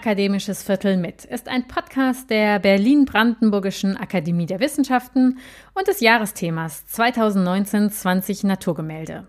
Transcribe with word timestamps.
Akademisches 0.00 0.62
Viertel 0.62 0.96
mit 0.96 1.26
ist 1.26 1.46
ein 1.46 1.68
Podcast 1.68 2.30
der 2.30 2.58
Berlin-Brandenburgischen 2.58 3.98
Akademie 3.98 4.46
der 4.46 4.58
Wissenschaften 4.58 5.36
und 5.74 5.88
des 5.88 6.00
Jahresthemas 6.00 6.86
2019-20 6.90 8.46
Naturgemälde. 8.46 9.26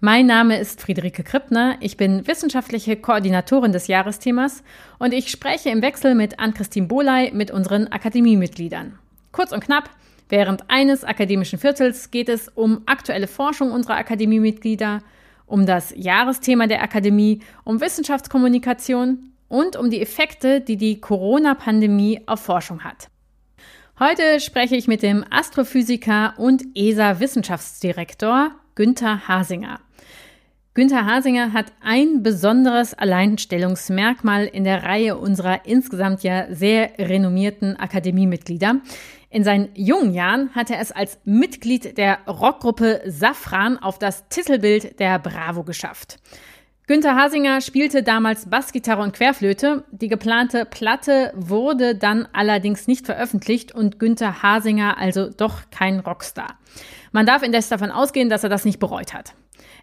Mein 0.00 0.26
Name 0.26 0.58
ist 0.58 0.80
Friederike 0.82 1.22
Krippner, 1.22 1.76
ich 1.78 1.96
bin 1.96 2.26
wissenschaftliche 2.26 2.96
Koordinatorin 2.96 3.70
des 3.70 3.86
Jahresthemas 3.86 4.64
und 4.98 5.14
ich 5.14 5.30
spreche 5.30 5.70
im 5.70 5.82
Wechsel 5.82 6.16
mit 6.16 6.40
Ann-Christine 6.40 6.88
Boley 6.88 7.30
mit 7.32 7.52
unseren 7.52 7.86
Akademiemitgliedern. 7.86 8.98
Kurz 9.30 9.52
und 9.52 9.62
knapp, 9.62 9.88
während 10.28 10.68
eines 10.68 11.04
akademischen 11.04 11.60
Viertels 11.60 12.10
geht 12.10 12.28
es 12.28 12.48
um 12.48 12.82
aktuelle 12.86 13.28
Forschung 13.28 13.70
unserer 13.70 13.98
Akademiemitglieder, 13.98 14.98
um 15.46 15.64
das 15.64 15.94
Jahresthema 15.96 16.66
der 16.66 16.82
Akademie, 16.82 17.38
um 17.62 17.80
Wissenschaftskommunikation 17.80 19.31
und 19.52 19.76
um 19.76 19.90
die 19.90 20.00
Effekte, 20.00 20.62
die 20.62 20.78
die 20.78 20.98
Corona-Pandemie 20.98 22.22
auf 22.24 22.40
Forschung 22.40 22.84
hat. 22.84 23.08
Heute 23.98 24.40
spreche 24.40 24.76
ich 24.76 24.88
mit 24.88 25.02
dem 25.02 25.26
Astrophysiker 25.28 26.32
und 26.38 26.64
ESA-Wissenschaftsdirektor 26.74 28.52
Günther 28.74 29.28
Hasinger. 29.28 29.80
Günther 30.72 31.04
Hasinger 31.04 31.52
hat 31.52 31.66
ein 31.82 32.22
besonderes 32.22 32.94
Alleinstellungsmerkmal 32.94 34.46
in 34.46 34.64
der 34.64 34.84
Reihe 34.84 35.18
unserer 35.18 35.66
insgesamt 35.66 36.22
ja 36.22 36.46
sehr 36.48 36.92
renommierten 36.98 37.76
Akademiemitglieder. 37.76 38.80
In 39.28 39.44
seinen 39.44 39.68
jungen 39.74 40.14
Jahren 40.14 40.54
hat 40.54 40.70
er 40.70 40.80
es 40.80 40.92
als 40.92 41.18
Mitglied 41.26 41.98
der 41.98 42.20
Rockgruppe 42.26 43.02
Safran 43.04 43.76
auf 43.76 43.98
das 43.98 44.26
Titelbild 44.30 44.98
der 44.98 45.18
Bravo 45.18 45.62
geschafft. 45.62 46.20
Günther 46.88 47.14
Hasinger 47.14 47.60
spielte 47.60 48.02
damals 48.02 48.50
Bassgitarre 48.50 49.02
und 49.02 49.12
Querflöte. 49.12 49.84
Die 49.92 50.08
geplante 50.08 50.64
Platte 50.64 51.32
wurde 51.36 51.94
dann 51.94 52.26
allerdings 52.32 52.88
nicht 52.88 53.06
veröffentlicht 53.06 53.72
und 53.72 54.00
Günther 54.00 54.42
Hasinger 54.42 54.98
also 54.98 55.30
doch 55.30 55.70
kein 55.70 56.00
Rockstar. 56.00 56.58
Man 57.12 57.24
darf 57.24 57.44
indes 57.44 57.68
davon 57.68 57.92
ausgehen, 57.92 58.28
dass 58.28 58.42
er 58.42 58.50
das 58.50 58.64
nicht 58.64 58.80
bereut 58.80 59.14
hat. 59.14 59.34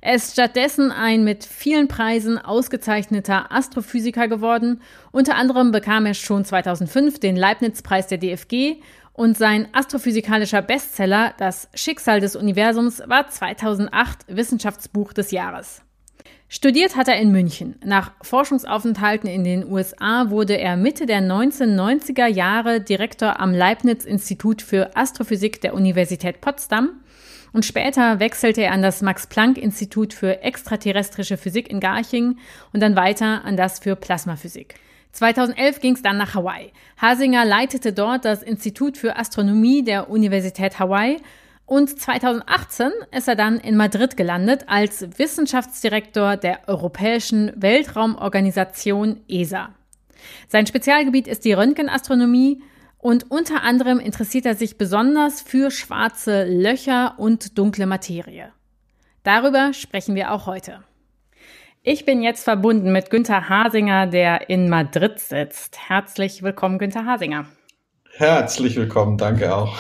Er 0.02 0.16
ist 0.16 0.34
stattdessen 0.34 0.92
ein 0.92 1.24
mit 1.24 1.46
vielen 1.46 1.88
Preisen 1.88 2.38
ausgezeichneter 2.38 3.50
Astrophysiker 3.50 4.28
geworden. 4.28 4.82
Unter 5.12 5.36
anderem 5.36 5.72
bekam 5.72 6.06
er 6.06 6.14
schon 6.14 6.44
2005 6.44 7.20
den 7.20 7.38
Leibniz-Preis 7.38 8.08
der 8.08 8.18
DFG 8.18 8.76
und 9.14 9.38
sein 9.38 9.70
astrophysikalischer 9.72 10.62
Bestseller 10.62 11.34
Das 11.38 11.70
Schicksal 11.74 12.20
des 12.20 12.36
Universums 12.36 13.02
war 13.06 13.30
2008 13.30 14.26
Wissenschaftsbuch 14.28 15.14
des 15.14 15.32
Jahres. 15.32 15.82
Studiert 16.52 16.96
hat 16.96 17.08
er 17.08 17.20
in 17.20 17.32
München. 17.32 17.76
Nach 17.86 18.12
Forschungsaufenthalten 18.24 19.30
in 19.30 19.44
den 19.44 19.72
USA 19.72 20.32
wurde 20.32 20.58
er 20.58 20.78
Mitte 20.78 21.06
der 21.06 21.22
1990er 21.22 22.26
Jahre 22.26 22.82
Direktor 22.82 23.40
am 23.40 23.54
Leibniz-Institut 23.54 24.64
für 24.64 24.98
Astrophysik 24.98 25.62
der 25.62 25.76
Universität 25.76 26.42
Potsdam 26.42 27.02
und 27.54 27.66
später 27.66 28.20
wechselte 28.20 28.64
er 28.64 28.72
an 28.72 28.82
das 28.82 29.04
Max-Planck-Institut 29.04 30.12
für 30.12 30.42
extraterrestrische 30.42 31.38
Physik 31.38 31.70
in 31.70 31.80
Garching 31.80 32.40
und 32.74 32.82
dann 32.82 32.96
weiter 32.96 33.46
an 33.46 33.56
das 33.56 33.78
für 33.78 33.96
Plasmaphysik. 33.96 34.74
2011 35.12 35.82
ging 35.82 35.94
es 35.94 36.02
dann 36.02 36.18
nach 36.18 36.34
Hawaii. 36.34 36.72
Hasinger 37.00 37.46
leitete 37.46 37.94
dort 37.94 38.26
das 38.26 38.42
Institut 38.42 38.98
für 38.98 39.18
Astronomie 39.18 39.84
der 39.84 40.10
Universität 40.10 40.80
Hawaii 40.80 41.18
und 41.70 42.00
2018 42.00 42.90
ist 43.12 43.28
er 43.28 43.36
dann 43.36 43.60
in 43.60 43.78
Madrid 43.78 44.18
gelandet 44.18 44.64
als 44.68 45.08
Wissenschaftsdirektor 45.20 46.36
der 46.36 46.68
Europäischen 46.68 47.52
Weltraumorganisation 47.56 49.22
ESA. 49.28 49.70
Sein 50.48 50.66
Spezialgebiet 50.66 51.28
ist 51.28 51.46
die 51.46 51.54
Röntgenastronomie 51.54 52.64
und 52.98 53.30
unter 53.30 53.62
anderem 53.62 54.00
interessiert 54.00 54.48
er 54.48 54.56
sich 54.56 54.80
besonders 54.80 55.42
für 55.42 55.70
schwarze 55.70 56.44
Löcher 56.46 57.14
und 57.20 57.58
dunkle 57.60 57.86
Materie. 57.86 58.52
Darüber 59.22 59.72
sprechen 59.74 60.16
wir 60.16 60.32
auch 60.32 60.48
heute. 60.48 60.84
Ich 61.84 62.04
bin 62.04 62.24
jetzt 62.24 62.46
verbunden 62.46 62.92
mit 62.92 63.12
Günther 63.12 63.48
Hasinger, 63.48 64.08
der 64.08 64.50
in 64.50 64.70
Madrid 64.70 65.20
sitzt. 65.20 65.88
Herzlich 65.88 66.42
willkommen, 66.42 66.80
Günther 66.80 67.06
Hasinger. 67.06 67.46
Herzlich 68.18 68.76
willkommen, 68.76 69.20
danke 69.20 69.56
auch. 69.56 69.78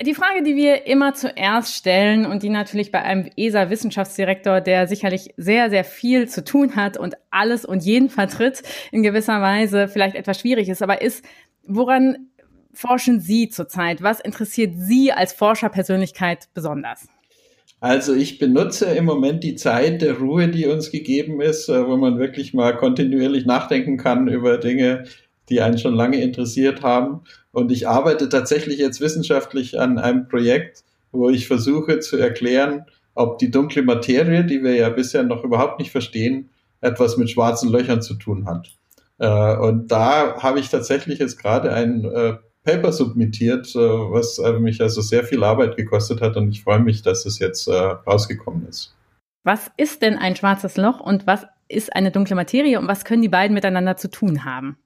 Die 0.00 0.14
Frage, 0.14 0.44
die 0.44 0.54
wir 0.54 0.86
immer 0.86 1.14
zuerst 1.14 1.74
stellen 1.74 2.24
und 2.24 2.44
die 2.44 2.50
natürlich 2.50 2.92
bei 2.92 3.02
einem 3.02 3.28
ESA-Wissenschaftsdirektor, 3.36 4.60
der 4.60 4.86
sicherlich 4.86 5.34
sehr, 5.36 5.70
sehr 5.70 5.82
viel 5.82 6.28
zu 6.28 6.44
tun 6.44 6.76
hat 6.76 6.96
und 6.96 7.16
alles 7.30 7.64
und 7.64 7.82
jeden 7.82 8.08
vertritt, 8.08 8.62
in 8.92 9.02
gewisser 9.02 9.42
Weise 9.42 9.88
vielleicht 9.88 10.14
etwas 10.14 10.38
schwierig 10.38 10.68
ist, 10.68 10.82
aber 10.82 11.02
ist, 11.02 11.24
woran 11.64 12.28
forschen 12.72 13.18
Sie 13.18 13.48
zurzeit? 13.48 14.00
Was 14.00 14.20
interessiert 14.20 14.74
Sie 14.76 15.10
als 15.10 15.32
Forscherpersönlichkeit 15.32 16.48
besonders? 16.54 17.08
Also 17.80 18.14
ich 18.14 18.38
benutze 18.38 18.86
im 18.86 19.04
Moment 19.04 19.42
die 19.42 19.56
Zeit 19.56 20.02
der 20.02 20.18
Ruhe, 20.18 20.48
die 20.48 20.66
uns 20.66 20.92
gegeben 20.92 21.40
ist, 21.40 21.68
äh, 21.68 21.86
wo 21.86 21.96
man 21.96 22.18
wirklich 22.18 22.54
mal 22.54 22.76
kontinuierlich 22.76 23.46
nachdenken 23.46 23.96
kann 23.96 24.28
über 24.28 24.58
Dinge, 24.58 25.04
die 25.48 25.60
einen 25.60 25.78
schon 25.78 25.94
lange 25.94 26.20
interessiert 26.20 26.82
haben. 26.82 27.22
Und 27.52 27.72
ich 27.72 27.88
arbeite 27.88 28.28
tatsächlich 28.28 28.78
jetzt 28.78 29.00
wissenschaftlich 29.00 29.78
an 29.78 29.98
einem 29.98 30.28
Projekt, 30.28 30.84
wo 31.12 31.30
ich 31.30 31.46
versuche 31.46 32.00
zu 32.00 32.16
erklären, 32.16 32.84
ob 33.14 33.38
die 33.38 33.50
dunkle 33.50 33.82
Materie, 33.82 34.44
die 34.44 34.62
wir 34.62 34.76
ja 34.76 34.90
bisher 34.90 35.22
noch 35.22 35.42
überhaupt 35.42 35.78
nicht 35.78 35.90
verstehen, 35.90 36.50
etwas 36.80 37.16
mit 37.16 37.30
schwarzen 37.30 37.70
Löchern 37.70 38.02
zu 38.02 38.14
tun 38.14 38.46
hat. 38.46 38.70
Äh, 39.18 39.56
und 39.56 39.90
da 39.90 40.40
habe 40.40 40.60
ich 40.60 40.68
tatsächlich 40.68 41.18
jetzt 41.18 41.38
gerade 41.38 41.72
ein 41.72 42.04
äh, 42.04 42.34
Paper 42.64 42.92
submittiert, 42.92 43.74
äh, 43.74 43.78
was 43.78 44.40
mich 44.60 44.80
also 44.80 45.00
sehr 45.00 45.24
viel 45.24 45.42
Arbeit 45.42 45.76
gekostet 45.76 46.20
hat 46.20 46.36
und 46.36 46.50
ich 46.50 46.62
freue 46.62 46.80
mich, 46.80 47.02
dass 47.02 47.26
es 47.26 47.38
jetzt 47.38 47.68
rausgekommen 47.68 48.66
ist. 48.68 48.94
Was 49.44 49.70
ist 49.76 50.02
denn 50.02 50.16
ein 50.16 50.36
schwarzes 50.36 50.76
Loch 50.76 51.00
und 51.00 51.26
was 51.26 51.46
ist 51.68 51.94
eine 51.94 52.10
dunkle 52.10 52.36
Materie 52.36 52.78
und 52.78 52.86
was 52.86 53.04
können 53.04 53.22
die 53.22 53.28
beiden 53.28 53.54
miteinander 53.54 53.96
zu 53.96 54.10
tun 54.10 54.44
haben? 54.44 54.76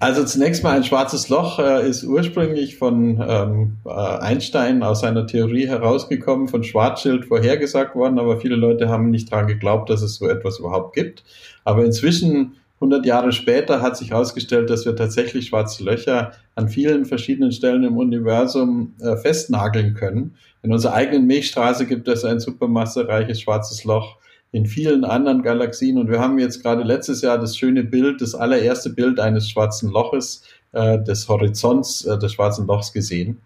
Also 0.00 0.24
zunächst 0.24 0.62
mal 0.62 0.76
ein 0.76 0.84
schwarzes 0.84 1.28
Loch 1.28 1.58
äh, 1.58 1.88
ist 1.88 2.04
ursprünglich 2.04 2.76
von 2.76 3.20
ähm, 3.20 3.78
äh, 3.84 3.90
Einstein 3.90 4.84
aus 4.84 5.00
seiner 5.00 5.26
Theorie 5.26 5.66
herausgekommen, 5.66 6.46
von 6.46 6.62
Schwarzschild 6.62 7.24
vorhergesagt 7.24 7.96
worden, 7.96 8.20
aber 8.20 8.40
viele 8.40 8.54
Leute 8.54 8.88
haben 8.88 9.10
nicht 9.10 9.32
daran 9.32 9.48
geglaubt, 9.48 9.90
dass 9.90 10.02
es 10.02 10.14
so 10.14 10.28
etwas 10.28 10.60
überhaupt 10.60 10.94
gibt. 10.94 11.24
Aber 11.64 11.84
inzwischen, 11.84 12.52
100 12.76 13.06
Jahre 13.06 13.32
später, 13.32 13.82
hat 13.82 13.96
sich 13.96 14.12
herausgestellt, 14.12 14.70
dass 14.70 14.86
wir 14.86 14.94
tatsächlich 14.94 15.48
schwarze 15.48 15.82
Löcher 15.82 16.30
an 16.54 16.68
vielen 16.68 17.04
verschiedenen 17.04 17.50
Stellen 17.50 17.82
im 17.82 17.96
Universum 17.96 18.94
äh, 19.00 19.16
festnageln 19.16 19.94
können. 19.94 20.36
In 20.62 20.72
unserer 20.72 20.94
eigenen 20.94 21.26
Milchstraße 21.26 21.86
gibt 21.86 22.06
es 22.06 22.24
ein 22.24 22.38
supermassereiches 22.38 23.40
schwarzes 23.40 23.82
Loch 23.82 24.18
in 24.52 24.66
vielen 24.66 25.04
anderen 25.04 25.42
Galaxien. 25.42 25.98
Und 25.98 26.10
wir 26.10 26.20
haben 26.20 26.38
jetzt 26.38 26.62
gerade 26.62 26.82
letztes 26.82 27.22
Jahr 27.22 27.38
das 27.38 27.56
schöne 27.56 27.84
Bild, 27.84 28.20
das 28.20 28.34
allererste 28.34 28.90
Bild 28.90 29.20
eines 29.20 29.48
schwarzen 29.50 29.90
Loches, 29.90 30.42
äh, 30.72 30.98
des 31.02 31.28
Horizonts 31.28 32.04
äh, 32.04 32.18
des 32.18 32.32
schwarzen 32.32 32.66
Lochs 32.66 32.92
gesehen. 32.92 33.38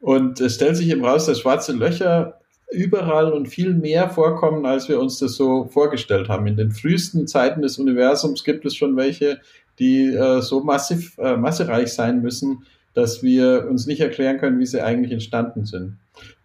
Und 0.00 0.40
es 0.40 0.54
stellt 0.54 0.76
sich 0.76 0.90
eben 0.90 1.04
raus, 1.04 1.26
dass 1.26 1.40
schwarze 1.40 1.72
Löcher 1.72 2.40
überall 2.70 3.32
und 3.32 3.48
viel 3.48 3.74
mehr 3.74 4.10
vorkommen, 4.10 4.66
als 4.66 4.88
wir 4.88 5.00
uns 5.00 5.18
das 5.18 5.34
so 5.34 5.64
vorgestellt 5.66 6.28
haben. 6.28 6.46
In 6.46 6.56
den 6.56 6.70
frühesten 6.70 7.26
Zeiten 7.26 7.62
des 7.62 7.78
Universums 7.78 8.44
gibt 8.44 8.64
es 8.66 8.74
schon 8.74 8.96
welche, 8.96 9.40
die 9.78 10.06
äh, 10.06 10.40
so 10.40 10.62
massiv, 10.62 11.16
äh, 11.18 11.36
massereich 11.36 11.92
sein 11.92 12.22
müssen, 12.22 12.64
dass 12.94 13.22
wir 13.22 13.66
uns 13.68 13.86
nicht 13.86 14.00
erklären 14.00 14.38
können, 14.38 14.58
wie 14.58 14.66
sie 14.66 14.80
eigentlich 14.80 15.12
entstanden 15.12 15.66
sind. 15.66 15.96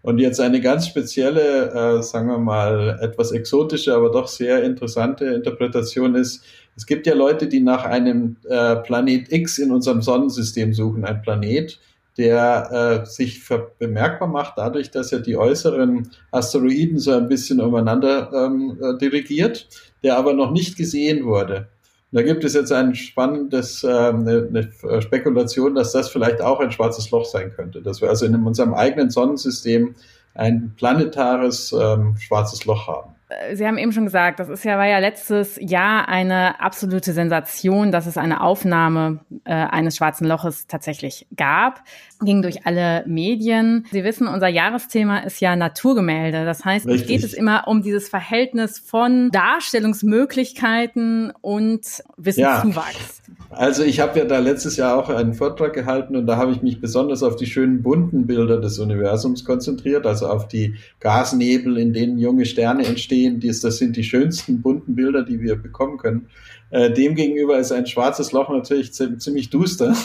Und 0.02 0.18
jetzt 0.18 0.40
eine 0.40 0.62
ganz 0.62 0.88
spezielle, 0.88 2.00
äh, 2.00 2.02
sagen 2.02 2.28
wir 2.28 2.40
mal, 2.40 2.98
etwas 3.02 3.32
exotische, 3.32 3.94
aber 3.94 4.12
doch 4.12 4.28
sehr 4.28 4.64
interessante 4.64 5.26
Interpretation 5.26 6.16
ist, 6.16 6.44
es 6.76 6.86
gibt 6.86 7.06
ja 7.06 7.14
Leute, 7.14 7.48
die 7.48 7.60
nach 7.60 7.84
einem 7.84 8.38
äh, 8.48 8.78
Planet 8.78 9.32
X 9.32 9.60
in 9.60 9.72
unserem 9.72 10.02
Sonnensystem 10.02 10.74
suchen, 10.74 11.06
ein 11.06 11.22
Planet, 11.22 11.80
der 12.18 13.04
äh, 13.04 13.06
sich 13.06 13.42
bemerkbar 13.80 14.28
macht 14.28 14.58
dadurch, 14.58 14.92
dass 14.92 15.12
er 15.12 15.20
die 15.20 15.38
äußeren 15.38 16.10
Asteroiden 16.32 17.00
so 17.00 17.12
ein 17.12 17.28
bisschen 17.28 17.62
umeinander 17.62 18.32
ähm, 18.34 18.78
äh, 18.82 18.98
dirigiert, 18.98 19.68
der 20.04 20.18
aber 20.18 20.34
noch 20.34 20.52
nicht 20.52 20.78
gesehen 20.78 21.26
wurde. 21.26 21.70
Da 22.14 22.22
gibt 22.24 22.44
es 22.44 22.54
jetzt 22.54 22.74
ein 22.74 22.94
spannendes, 22.94 23.84
äh, 23.84 23.88
eine, 23.88 24.70
eine 24.84 25.02
Spekulation, 25.02 25.76
dass 25.76 25.94
das 25.94 26.10
vielleicht 26.10 26.42
auch 26.42 26.60
ein 26.60 26.72
schwarzes 26.72 27.10
Loch 27.12 27.26
sein 27.26 27.54
könnte. 27.54 27.82
Dass 27.82 28.02
wir 28.02 28.10
also 28.10 28.26
in 28.26 28.36
unserem 28.36 28.74
eigenen 28.74 29.10
Sonnensystem 29.10 29.96
ein 30.34 30.74
planetares 30.76 31.74
ähm, 31.74 32.18
schwarzes 32.18 32.66
Loch 32.66 32.88
haben. 32.88 33.16
Sie 33.54 33.66
haben 33.66 33.78
eben 33.78 33.92
schon 33.92 34.06
gesagt, 34.06 34.40
das 34.40 34.50
ist 34.50 34.64
ja, 34.64 34.78
war 34.78 34.88
ja 34.88 35.00
letztes 35.00 35.58
Jahr 35.62 36.08
eine 36.08 36.60
absolute 36.60 37.14
Sensation, 37.14 37.92
dass 37.92 38.06
es 38.06 38.18
eine 38.18 38.42
Aufnahme 38.42 39.20
äh, 39.46 39.54
eines 39.54 39.98
schwarzen 39.98 40.28
Loches 40.28 40.68
tatsächlich 40.68 41.28
gab. 41.36 41.84
Ging 42.22 42.42
durch 42.42 42.66
alle 42.66 43.04
Medien. 43.08 43.86
Sie 43.92 44.04
wissen, 44.04 44.28
unser 44.28 44.48
Jahresthema 44.48 45.20
ist 45.20 45.42
ja 45.42 45.56
Naturgemälde. 45.56 46.46
Das 46.46 46.66
heißt, 46.66 46.88
Richtig. 46.88 47.08
geht 47.08 47.24
es 47.24 47.34
immer 47.34 47.68
um 47.68 47.82
dieses 47.82 48.10
Verhältnis 48.10 48.80
von 48.80 49.32
Darstellungsmöglichkeiten 49.32 51.32
und 51.42 52.04
Wissenszuwachs. 52.18 53.22
Ja. 53.28 53.41
Also 53.52 53.84
ich 53.84 54.00
habe 54.00 54.18
ja 54.18 54.26
da 54.26 54.40
letztes 54.40 54.78
Jahr 54.78 54.98
auch 54.98 55.10
einen 55.10 55.34
Vortrag 55.34 55.74
gehalten 55.74 56.16
und 56.16 56.26
da 56.26 56.38
habe 56.38 56.54
ich 56.54 56.62
mich 56.62 56.80
besonders 56.80 57.22
auf 57.22 57.36
die 57.36 57.46
schönen 57.46 57.84
bunten 57.84 58.26
Bilder 58.26 58.62
des 58.62 58.80
Universums 58.80 59.44
konzentriert, 59.44 60.06
also 60.06 60.28
auf 60.28 60.48
die 60.48 60.76
Gasnebel, 61.02 61.78
in 61.78 61.92
denen 61.92 62.18
junge 62.18 62.46
Sterne 62.46 62.86
entstehen. 62.86 63.42
Das 63.42 63.62
sind 63.78 63.98
die 63.98 64.06
schönsten 64.06 64.62
bunten 64.62 64.96
Bilder, 64.96 65.24
die 65.24 65.42
wir 65.42 65.58
bekommen 65.58 65.98
können. 65.98 66.28
Äh, 66.70 66.92
Demgegenüber 66.92 67.60
ist 67.60 67.74
ein 67.74 67.88
schwarzes 67.88 68.32
Loch 68.32 68.50
natürlich 68.50 68.94
ziemlich 68.94 69.50
duster. 69.50 69.96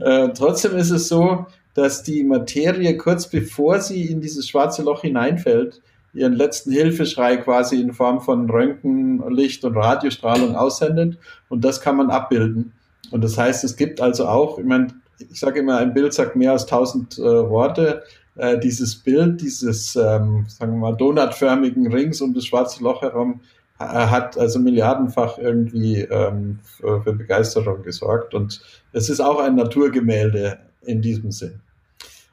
Äh, 0.00 0.30
trotzdem 0.34 0.74
ist 0.76 0.90
es 0.90 1.08
so, 1.08 1.46
dass 1.74 2.02
die 2.02 2.24
Materie 2.24 2.96
kurz 2.96 3.28
bevor 3.28 3.80
sie 3.80 4.06
in 4.06 4.22
dieses 4.22 4.48
schwarze 4.48 4.82
Loch 4.82 5.02
hineinfällt, 5.02 5.82
ihren 6.14 6.32
letzten 6.32 6.72
Hilfeschrei 6.72 7.36
quasi 7.36 7.78
in 7.78 7.92
Form 7.92 8.22
von 8.22 8.48
Röntgen, 8.48 9.22
Licht 9.30 9.64
und 9.64 9.76
Radiostrahlung 9.76 10.56
aussendet. 10.56 11.18
Und 11.50 11.62
das 11.62 11.82
kann 11.82 11.96
man 11.96 12.08
abbilden. 12.10 12.72
Und 13.10 13.22
das 13.22 13.36
heißt, 13.38 13.64
es 13.64 13.76
gibt 13.76 14.00
also 14.00 14.26
auch, 14.26 14.58
ich 14.58 14.64
meine, 14.64 14.88
ich 15.18 15.40
sage 15.40 15.60
immer, 15.60 15.78
ein 15.78 15.94
Bild 15.94 16.12
sagt 16.12 16.36
mehr 16.36 16.52
als 16.52 16.66
tausend 16.66 17.18
äh, 17.18 17.22
Worte. 17.22 18.02
Äh, 18.36 18.58
dieses 18.58 18.96
Bild, 18.96 19.40
dieses, 19.40 19.96
ähm, 19.96 20.44
sagen 20.48 20.72
wir 20.72 20.78
mal, 20.78 20.96
donutförmigen 20.96 21.90
Rings 21.92 22.20
um 22.20 22.34
das 22.34 22.44
schwarze 22.44 22.82
Loch 22.82 23.02
herum, 23.02 23.40
hat 23.78 24.38
also 24.38 24.58
milliardenfach 24.58 25.36
irgendwie 25.36 26.00
ähm, 26.00 26.58
für, 26.62 27.02
für 27.02 27.12
Begeisterung 27.12 27.82
gesorgt. 27.82 28.32
Und 28.32 28.62
es 28.92 29.10
ist 29.10 29.20
auch 29.20 29.38
ein 29.38 29.54
Naturgemälde 29.54 30.58
in 30.80 31.02
diesem 31.02 31.30
Sinn. 31.30 31.60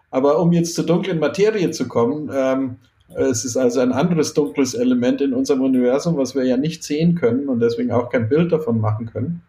Aber 0.09 0.39
um 0.39 0.53
jetzt 0.53 0.75
zur 0.75 0.85
dunklen 0.85 1.19
Materie 1.19 1.71
zu 1.71 1.87
kommen, 1.87 2.29
ähm, 2.33 2.77
es 3.15 3.45
ist 3.45 3.57
also 3.57 3.79
ein 3.81 3.91
anderes 3.91 4.33
dunkles 4.33 4.73
Element 4.73 5.21
in 5.21 5.33
unserem 5.33 5.61
Universum, 5.61 6.17
was 6.17 6.35
wir 6.35 6.45
ja 6.45 6.57
nicht 6.57 6.83
sehen 6.83 7.15
können 7.15 7.49
und 7.49 7.59
deswegen 7.59 7.91
auch 7.91 8.09
kein 8.09 8.29
Bild 8.29 8.51
davon 8.51 8.79
machen 8.79 9.07
können. 9.07 9.41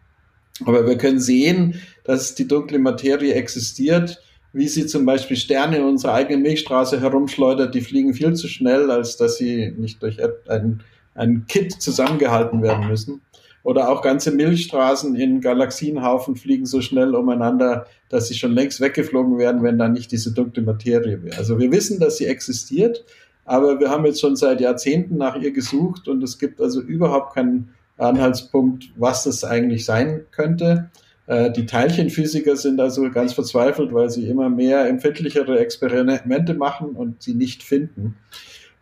Aber 0.63 0.87
wir 0.87 0.97
können 0.97 1.19
sehen, 1.19 1.81
dass 2.03 2.35
die 2.35 2.47
dunkle 2.47 2.79
Materie 2.79 3.33
existiert, 3.33 4.21
wie 4.53 4.67
sie 4.69 4.85
zum 4.85 5.05
Beispiel 5.05 5.35
Sterne 5.35 5.77
in 5.77 5.83
unserer 5.83 6.13
eigenen 6.13 6.41
Milchstraße 6.43 7.01
herumschleudert. 7.01 7.75
Die 7.75 7.81
fliegen 7.81 8.13
viel 8.13 8.33
zu 8.35 8.47
schnell, 8.47 8.89
als 8.89 9.17
dass 9.17 9.37
sie 9.37 9.73
nicht 9.77 10.01
durch 10.01 10.17
ein, 10.47 10.81
ein 11.13 11.45
Kit 11.47 11.73
zusammengehalten 11.73 12.61
werden 12.61 12.87
müssen. 12.87 13.21
Oder 13.63 13.89
auch 13.89 14.01
ganze 14.01 14.31
Milchstraßen 14.31 15.15
in 15.15 15.41
Galaxienhaufen 15.41 16.35
fliegen 16.35 16.67
so 16.67 16.81
schnell 16.81 17.15
umeinander, 17.15 17.87
dass 18.09 18.27
sie 18.27 18.35
schon 18.35 18.53
längst 18.53 18.79
weggeflogen 18.79 19.39
werden, 19.39 19.63
wenn 19.63 19.79
da 19.79 19.89
nicht 19.89 20.11
diese 20.11 20.31
dunkle 20.31 20.61
Materie 20.61 21.23
wäre. 21.23 21.37
Also 21.37 21.59
wir 21.59 21.71
wissen, 21.71 21.99
dass 21.99 22.17
sie 22.17 22.27
existiert, 22.27 23.03
aber 23.43 23.79
wir 23.79 23.89
haben 23.89 24.05
jetzt 24.05 24.21
schon 24.21 24.35
seit 24.35 24.61
Jahrzehnten 24.61 25.17
nach 25.17 25.35
ihr 25.35 25.51
gesucht 25.51 26.07
und 26.07 26.23
es 26.23 26.37
gibt 26.37 26.61
also 26.61 26.79
überhaupt 26.79 27.33
keinen 27.33 27.74
Anhaltspunkt, 27.97 28.91
was 28.97 29.23
das 29.23 29.43
eigentlich 29.43 29.85
sein 29.85 30.25
könnte. 30.31 30.89
Äh, 31.27 31.51
die 31.51 31.65
Teilchenphysiker 31.65 32.55
sind 32.55 32.79
also 32.79 33.09
ganz 33.11 33.33
verzweifelt, 33.33 33.93
weil 33.93 34.09
sie 34.09 34.27
immer 34.27 34.49
mehr 34.49 34.87
empfindlichere 34.87 35.59
Experimente 35.59 36.53
machen 36.53 36.89
und 36.89 37.21
sie 37.21 37.33
nicht 37.33 37.63
finden. 37.63 38.15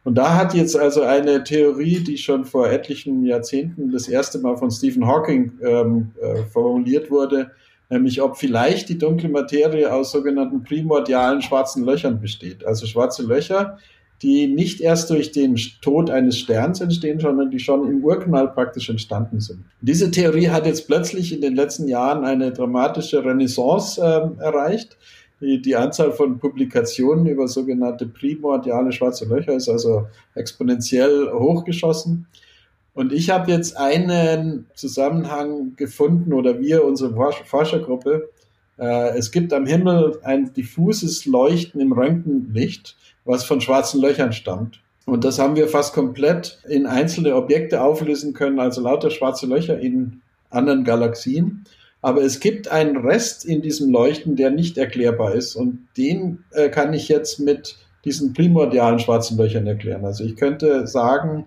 Und 0.04 0.16
da 0.16 0.36
hat 0.36 0.54
jetzt 0.54 0.78
also 0.78 1.04
eine 1.04 1.44
Theorie, 1.44 2.00
die 2.04 2.18
schon 2.18 2.44
vor 2.44 2.70
etlichen 2.70 3.24
Jahrzehnten 3.24 3.92
das 3.92 4.10
erste 4.10 4.40
Mal 4.40 4.58
von 4.58 4.70
Stephen 4.70 5.08
Hawking 5.08 5.54
ähm, 5.62 6.12
äh, 6.22 6.44
formuliert 6.52 7.10
wurde, 7.10 7.52
nämlich 7.90 8.22
ob 8.22 8.38
vielleicht 8.38 8.90
die 8.90 8.98
dunkle 8.98 9.30
Materie 9.30 9.94
aus 9.94 10.12
sogenannten 10.12 10.64
primordialen 10.64 11.42
schwarzen 11.42 11.86
Löchern 11.86 12.20
besteht. 12.20 12.66
Also 12.66 12.86
schwarze 12.86 13.24
Löcher, 13.24 13.78
die 14.24 14.48
nicht 14.48 14.80
erst 14.80 15.10
durch 15.10 15.32
den 15.32 15.58
Tod 15.82 16.10
eines 16.10 16.40
Sterns 16.40 16.80
entstehen, 16.80 17.20
sondern 17.20 17.52
die 17.52 17.60
schon 17.60 17.88
im 17.88 18.04
Urknall 18.04 18.48
praktisch 18.48 18.90
entstanden 18.90 19.42
sind. 19.42 19.60
Diese 19.82 20.10
Theorie 20.10 20.48
hat 20.48 20.66
jetzt 20.66 20.88
plötzlich 20.88 21.34
in 21.34 21.42
den 21.42 21.56
letzten 21.56 21.90
Jahren 21.90 22.24
eine 22.24 22.54
dramatische 22.54 23.24
Renaissance 23.24 24.02
äh, 24.02 24.42
erreicht. 24.42 24.98
Die, 25.42 25.62
die 25.62 25.76
Anzahl 25.76 26.14
von 26.14 26.40
Publikationen 26.40 27.26
über 27.26 27.50
sogenannte 27.50 28.06
primordiale 28.06 28.94
schwarze 28.94 29.26
Löcher 29.26 29.56
ist 29.56 29.68
also 29.68 30.08
exponentiell 30.36 31.30
hochgeschossen. 31.34 32.28
Und 32.94 33.12
ich 33.12 33.30
habe 33.30 33.52
jetzt 33.52 33.76
einen 33.76 34.68
Zusammenhang 34.74 35.76
gefunden, 35.76 36.32
oder 36.32 36.62
wir, 36.62 36.86
unsere 36.86 37.14
Forschergruppe, 37.46 38.30
äh, 38.78 39.18
es 39.18 39.32
gibt 39.32 39.52
am 39.52 39.66
Himmel 39.66 40.20
ein 40.24 40.54
diffuses 40.54 41.26
Leuchten 41.26 41.82
im 41.82 41.92
Röntgenlicht, 41.92 42.96
was 43.26 43.44
von 43.44 43.62
schwarzen 43.62 44.02
Löchern 44.02 44.34
stammt. 44.34 44.80
Und 45.06 45.26
das 45.26 45.40
haben 45.40 45.56
wir 45.56 45.68
fast 45.68 45.94
komplett 45.94 46.60
in 46.68 46.86
einzelne 46.86 47.36
Objekte 47.36 47.82
auflösen 47.82 48.34
können, 48.34 48.60
also 48.60 48.82
lauter 48.82 49.10
schwarze 49.10 49.48
Löcher 49.48 49.78
in 49.80 50.22
anderen 50.50 50.84
Galaxien. 50.84 51.66
Aber 52.02 52.22
es 52.22 52.40
gibt 52.40 52.68
einen 52.68 52.98
Rest 52.98 53.46
in 53.46 53.62
diesem 53.62 53.92
Leuchten, 53.92 54.36
der 54.36 54.52
nicht 54.52 54.78
erklärbar 54.78 55.34
ist. 55.36 55.56
Und 55.56 55.88
den 55.98 56.44
äh, 56.52 56.70
kann 56.70 56.94
ich 56.94 57.08
jetzt 57.08 57.40
mit 57.40 57.78
diesen 58.06 58.34
primordialen 58.34 59.00
schwarzen 59.00 59.38
Löchern 59.38 59.68
erklären. 59.68 60.04
Also 60.06 60.26
ich 60.26 60.36
könnte 60.36 60.86
sagen, 60.86 61.46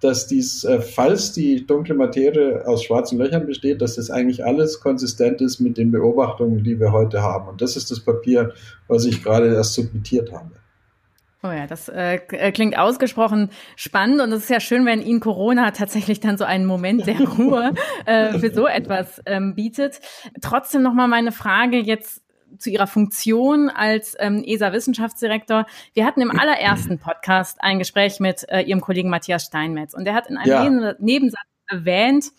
dass 0.00 0.26
dies, 0.26 0.64
äh, 0.64 0.80
falls 0.80 1.32
die 1.32 1.66
dunkle 1.66 1.94
Materie 1.94 2.66
aus 2.66 2.84
schwarzen 2.84 3.18
Löchern 3.18 3.46
besteht, 3.46 3.82
dass 3.82 3.96
das 3.96 4.10
eigentlich 4.10 4.44
alles 4.44 4.80
konsistent 4.80 5.40
ist 5.40 5.60
mit 5.60 5.76
den 5.76 5.90
Beobachtungen, 5.90 6.62
die 6.62 6.78
wir 6.78 6.92
heute 6.92 7.22
haben. 7.22 7.48
Und 7.48 7.60
das 7.60 7.76
ist 7.76 7.90
das 7.90 8.00
Papier, 8.00 8.52
was 8.86 9.04
ich 9.04 9.22
gerade 9.22 9.52
erst 9.52 9.74
submitiert 9.74 10.32
habe. 10.32 10.50
Oh 11.42 11.52
ja, 11.52 11.68
das 11.68 11.88
äh, 11.88 12.16
äh, 12.16 12.50
klingt 12.50 12.76
ausgesprochen 12.76 13.50
spannend 13.76 14.20
und 14.20 14.32
es 14.32 14.44
ist 14.44 14.50
ja 14.50 14.58
schön, 14.58 14.84
wenn 14.86 15.00
Ihnen 15.00 15.20
Corona 15.20 15.70
tatsächlich 15.70 16.18
dann 16.18 16.36
so 16.36 16.44
einen 16.44 16.66
Moment 16.66 17.06
der 17.06 17.20
Ruhe 17.38 17.74
äh, 18.06 18.38
für 18.38 18.52
so 18.52 18.66
etwas 18.66 19.22
ähm, 19.24 19.54
bietet. 19.54 20.00
Trotzdem 20.40 20.82
nochmal 20.82 21.06
meine 21.06 21.30
Frage 21.30 21.78
jetzt 21.78 22.22
zu 22.58 22.70
Ihrer 22.70 22.88
Funktion 22.88 23.68
als 23.68 24.16
ähm, 24.18 24.42
ESA-Wissenschaftsdirektor. 24.44 25.66
Wir 25.92 26.06
hatten 26.06 26.22
im 26.22 26.36
allerersten 26.36 26.98
Podcast 26.98 27.58
ein 27.60 27.78
Gespräch 27.78 28.18
mit 28.18 28.48
äh, 28.48 28.62
Ihrem 28.62 28.80
Kollegen 28.80 29.10
Matthias 29.10 29.44
Steinmetz 29.44 29.94
und 29.94 30.06
der 30.06 30.14
hat 30.14 30.28
in 30.28 30.38
einem 30.38 30.80
ja. 30.80 30.94
Nebensatz 30.98 31.46
erwähnt, 31.68 32.32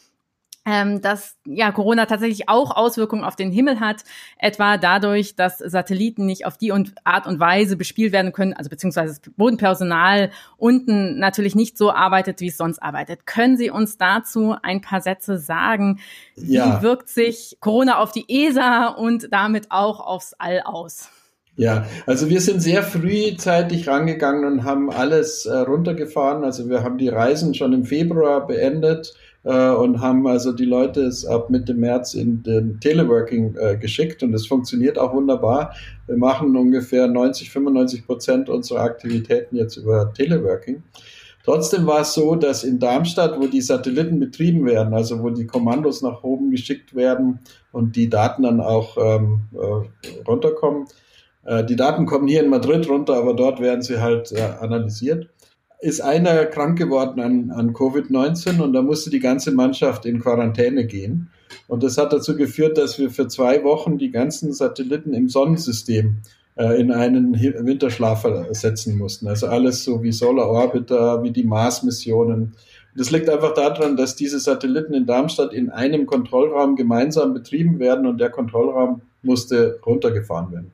ähm, 0.69 1.01
dass 1.01 1.36
ja 1.45 1.71
Corona 1.71 2.06
tatsächlich 2.06 2.48
auch 2.48 2.75
Auswirkungen 2.75 3.24
auf 3.24 3.36
den 3.36 3.51
Himmel 3.51 3.80
hat, 3.80 4.04
etwa 4.38 4.77
dadurch, 4.77 5.36
dass 5.36 5.57
Satelliten 5.57 6.25
nicht 6.25 6.45
auf 6.45 6.57
die 6.57 6.71
und 6.71 6.93
Art 7.03 7.25
und 7.25 7.39
Weise 7.39 7.75
bespielt 7.75 8.13
werden 8.13 8.34
können, 8.34 8.53
also 8.53 8.70
beziehungsweise 8.70 9.20
das 9.20 9.34
Bodenpersonal 9.36 10.29
unten 10.58 11.17
natürlich 11.17 11.55
nicht 11.55 11.77
so 11.77 11.91
arbeitet, 11.91 12.39
wie 12.41 12.50
es 12.50 12.58
sonst 12.58 12.79
arbeitet. 12.79 13.25
Können 13.25 13.58
Sie 13.58 13.72
uns 13.72 13.98
dazu 13.98 14.55
ein 14.62 14.82
paar 14.82 15.01
Sätze 15.01 15.39
sagen? 15.39 16.00
Wie 16.36 16.53
ja. 16.53 16.84
wirkt 16.84 17.10
sich 17.10 17.58
Corona 17.60 17.98
auf 17.98 18.12
die 18.12 18.25
ESA 18.29 18.89
und 18.89 19.29
damit 19.32 19.72
auch 19.72 20.00
aufs 20.00 20.36
All 20.38 20.62
aus? 20.62 21.10
Ja, 21.55 21.86
also 22.05 22.29
wir 22.29 22.39
sind 22.39 22.62
sehr 22.62 22.84
frühzeitig 22.84 23.88
rangegangen 23.88 24.46
und 24.46 24.63
haben 24.63 24.89
alles 24.91 25.46
äh, 25.46 25.58
runtergefahren. 25.58 26.46
Also 26.46 26.70
wir 26.70 26.84
haben 26.84 26.98
die 26.98 27.10
Reisen 27.10 27.53
schon 27.53 27.74
im 27.74 27.84
Februar 27.84 28.48
beendet 28.48 29.13
äh, 29.43 29.69
und 29.69 30.01
haben 30.01 30.27
also 30.27 30.51
die 30.51 30.65
Leute 30.65 31.10
ab 31.29 31.50
Mitte 31.50 31.74
März 31.74 32.13
in 32.13 32.43
den 32.43 32.79
Teleworking 32.79 33.55
äh, 33.58 33.77
geschickt 33.77 34.24
und 34.24 34.34
es 34.34 34.48
funktioniert 34.48 34.98
auch 34.98 35.13
wunderbar. 35.13 35.74
Wir 36.08 36.17
machen 36.17 36.55
ungefähr 36.55 37.08
90, 37.08 37.50
95 37.50 38.05
Prozent 38.05 38.50
unserer 38.50 38.81
Aktivitäten 38.81 39.55
jetzt 39.55 39.77
über 39.77 40.13
Teleworking. 40.13 40.84
Trotzdem 41.46 41.88
war 41.88 42.01
es 42.01 42.13
so, 42.13 42.36
dass 42.36 42.63
in 42.63 42.79
Darmstadt, 42.79 43.39
wo 43.39 43.48
die 43.48 43.62
Satelliten 43.62 44.19
betrieben 44.19 44.65
werden, 44.65 44.93
also 44.93 45.24
wo 45.24 45.29
die 45.29 45.48
Kommandos 45.48 46.01
nach 46.01 46.24
oben 46.24 46.51
geschickt 46.51 46.93
werden 46.96 47.39
und 47.72 47.96
die 47.96 48.10
Daten 48.10 48.43
dann 48.43 48.60
auch 48.60 48.98
ähm, 48.98 49.43
äh, 49.53 50.22
runterkommen, 50.27 50.86
äh, 51.46 51.63
die 51.63 51.77
Daten 51.77 52.05
kommen 52.05 52.27
hier 52.27 52.43
in 52.43 52.50
Madrid 52.50 52.88
runter, 52.89 53.15
aber 53.15 53.34
dort 53.34 53.62
werden 53.62 53.81
sie 53.81 54.00
halt 54.00 54.31
äh, 54.31 54.41
analysiert 54.60 55.29
ist 55.81 56.01
einer 56.01 56.45
krank 56.45 56.77
geworden 56.77 57.21
an, 57.21 57.51
an 57.51 57.74
Covid-19 57.74 58.62
und 58.62 58.74
da 58.74 58.81
musste 58.81 59.09
die 59.09 59.19
ganze 59.19 59.51
Mannschaft 59.51 60.05
in 60.05 60.19
Quarantäne 60.19 60.86
gehen. 60.86 61.29
Und 61.67 61.83
das 61.83 61.98
hat 61.98 62.12
dazu 62.12 62.36
geführt, 62.36 62.77
dass 62.77 63.00
wir 63.00 63.09
für 63.09 63.27
zwei 63.27 63.63
Wochen 63.63 63.98
die 63.98 64.12
ganzen 64.12 64.53
Satelliten 64.53 65.13
im 65.13 65.29
Sonnensystem 65.29 66.17
äh, 66.55 66.79
in 66.79 66.91
einen 66.91 67.33
Winterschlaf 67.39 68.25
setzen 68.51 68.98
mussten. 68.98 69.27
Also 69.27 69.48
alles 69.48 69.83
so 69.83 70.03
wie 70.03 70.12
Solar 70.12 70.50
Orbiter, 70.50 71.24
wie 71.24 71.31
die 71.31 71.45
Mars-Missionen. 71.45 72.55
Das 72.95 73.12
liegt 73.12 73.29
einfach 73.29 73.53
daran, 73.53 73.95
dass 73.95 74.17
diese 74.17 74.39
Satelliten 74.39 74.93
in 74.93 75.05
Darmstadt 75.05 75.53
in 75.53 75.69
einem 75.69 76.05
Kontrollraum 76.05 76.75
gemeinsam 76.75 77.33
betrieben 77.33 77.79
werden 77.79 78.05
und 78.05 78.19
der 78.19 78.29
Kontrollraum 78.29 79.01
musste 79.21 79.79
runtergefahren 79.86 80.51
werden. 80.51 80.71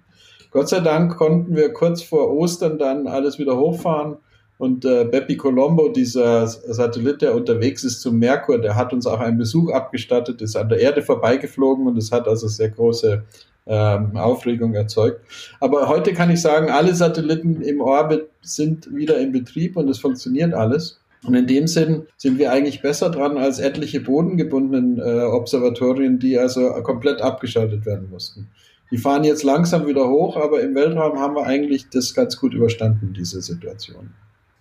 Gott 0.49 0.69
sei 0.69 0.79
Dank 0.79 1.17
konnten 1.17 1.55
wir 1.55 1.73
kurz 1.73 2.01
vor 2.01 2.31
Ostern 2.31 2.79
dann 2.79 3.07
alles 3.07 3.37
wieder 3.37 3.57
hochfahren 3.57 4.17
und 4.57 4.85
äh, 4.85 5.03
Bepi 5.05 5.35
Colombo, 5.35 5.89
dieser 5.89 6.47
Satellit, 6.47 7.21
der 7.21 7.35
unterwegs 7.35 7.83
ist 7.83 8.01
zum 8.01 8.19
Merkur, 8.19 8.59
der 8.59 8.75
hat 8.75 8.93
uns 8.93 9.05
auch 9.05 9.19
einen 9.19 9.37
Besuch 9.37 9.71
abgestattet, 9.71 10.41
ist 10.41 10.55
an 10.55 10.69
der 10.69 10.79
Erde 10.79 11.01
vorbeigeflogen 11.01 11.87
und 11.87 11.97
es 11.97 12.11
hat 12.11 12.27
also 12.27 12.47
sehr 12.47 12.69
große 12.69 13.23
ähm, 13.67 14.15
Aufregung 14.15 14.73
erzeugt. 14.73 15.21
Aber 15.59 15.89
heute 15.89 16.13
kann 16.13 16.29
ich 16.29 16.41
sagen, 16.41 16.69
alle 16.69 16.95
Satelliten 16.95 17.61
im 17.61 17.81
Orbit 17.81 18.29
sind 18.41 18.93
wieder 18.95 19.17
in 19.17 19.31
Betrieb 19.31 19.75
und 19.75 19.89
es 19.89 19.99
funktioniert 19.99 20.53
alles. 20.53 21.01
Und 21.25 21.33
in 21.33 21.47
dem 21.47 21.67
Sinn 21.67 22.03
sind 22.17 22.37
wir 22.37 22.51
eigentlich 22.51 22.81
besser 22.81 23.09
dran 23.09 23.37
als 23.37 23.59
etliche 23.59 23.99
bodengebundenen 23.99 24.99
äh, 24.99 25.23
Observatorien, 25.23 26.19
die 26.19 26.37
also 26.37 26.71
komplett 26.83 27.21
abgeschaltet 27.21 27.85
werden 27.85 28.09
mussten. 28.11 28.47
Die 28.91 28.97
fahren 28.97 29.23
jetzt 29.23 29.43
langsam 29.43 29.87
wieder 29.87 30.07
hoch, 30.07 30.37
aber 30.37 30.61
im 30.61 30.75
Weltraum 30.75 31.19
haben 31.19 31.35
wir 31.35 31.45
eigentlich 31.45 31.89
das 31.89 32.13
ganz 32.13 32.37
gut 32.37 32.53
überstanden, 32.53 33.13
diese 33.17 33.41
Situation. 33.41 34.11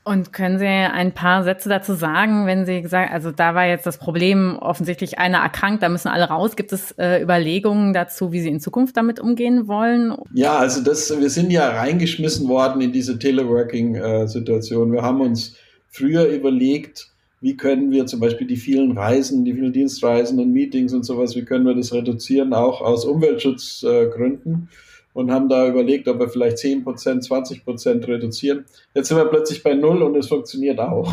Und 0.07 0.35
können 0.35 0.59
Sie 0.59 0.67
ein 0.67 1.13
paar 1.13 1.45
Sätze 1.45 1.71
dazu 1.71 1.95
sagen, 1.95 2.47
wenn 2.47 2.67
Sie 2.67 2.83
gesagt, 2.83 3.11
also 3.11 3.31
da 3.31 3.55
war 3.55 3.67
jetzt 3.67 3.87
das 3.87 3.97
Problem 3.97 4.59
offensichtlich 4.59 5.19
einer 5.19 5.39
erkrankt, 5.39 5.83
da 5.83 5.89
müssen 5.89 6.09
alle 6.09 6.29
raus. 6.29 6.57
Gibt 6.57 6.73
es 6.73 6.93
äh, 6.99 7.23
Überlegungen 7.23 7.95
dazu, 7.95 8.31
wie 8.31 8.43
Sie 8.43 8.51
in 8.51 8.61
Zukunft 8.61 8.99
damit 8.99 9.19
umgehen 9.19 9.67
wollen? 9.67 10.15
Ja, 10.35 10.59
also 10.59 10.83
das, 10.83 11.19
wir 11.19 11.31
sind 11.31 11.51
ja 11.51 11.71
reingeschmissen 11.71 12.49
worden 12.49 12.83
in 12.83 12.93
diese 12.93 13.19
Teleworking-Situation. 13.19 14.93
wir 14.93 15.01
haben 15.01 15.23
uns 15.23 15.57
früher 15.89 16.27
überlegt, 16.27 17.09
wie 17.41 17.57
können 17.57 17.91
wir 17.91 18.05
zum 18.05 18.21
Beispiel 18.21 18.47
die 18.47 18.57
vielen 18.57 18.99
Reisen, 18.99 19.47
die 19.47 19.55
vielen 19.55 19.73
Dienstreisen 19.73 20.39
und 20.39 20.53
Meetings 20.53 20.93
und 20.93 21.05
sowas, 21.05 21.35
wie 21.35 21.47
können 21.47 21.65
wir 21.65 21.75
das 21.75 21.95
reduzieren, 21.95 22.53
auch 22.53 22.83
aus 22.83 23.07
Umweltschutzgründen. 23.07 24.69
Äh, 24.71 24.94
und 25.15 25.31
haben 25.31 25.49
da 25.49 25.67
überlegt, 25.67 26.09
ob 26.09 26.19
wir 26.19 26.29
vielleicht 26.29 26.59
10% 26.59 26.85
20% 26.85 28.07
reduzieren. 28.07 28.67
Jetzt 28.95 29.09
sind 29.09 29.17
wir 29.17 29.25
plötzlich 29.25 29.63
bei 29.63 29.75
Null 29.75 30.03
und 30.03 30.17
es 30.17 30.29
funktioniert 30.29 30.81
auch. 30.81 31.11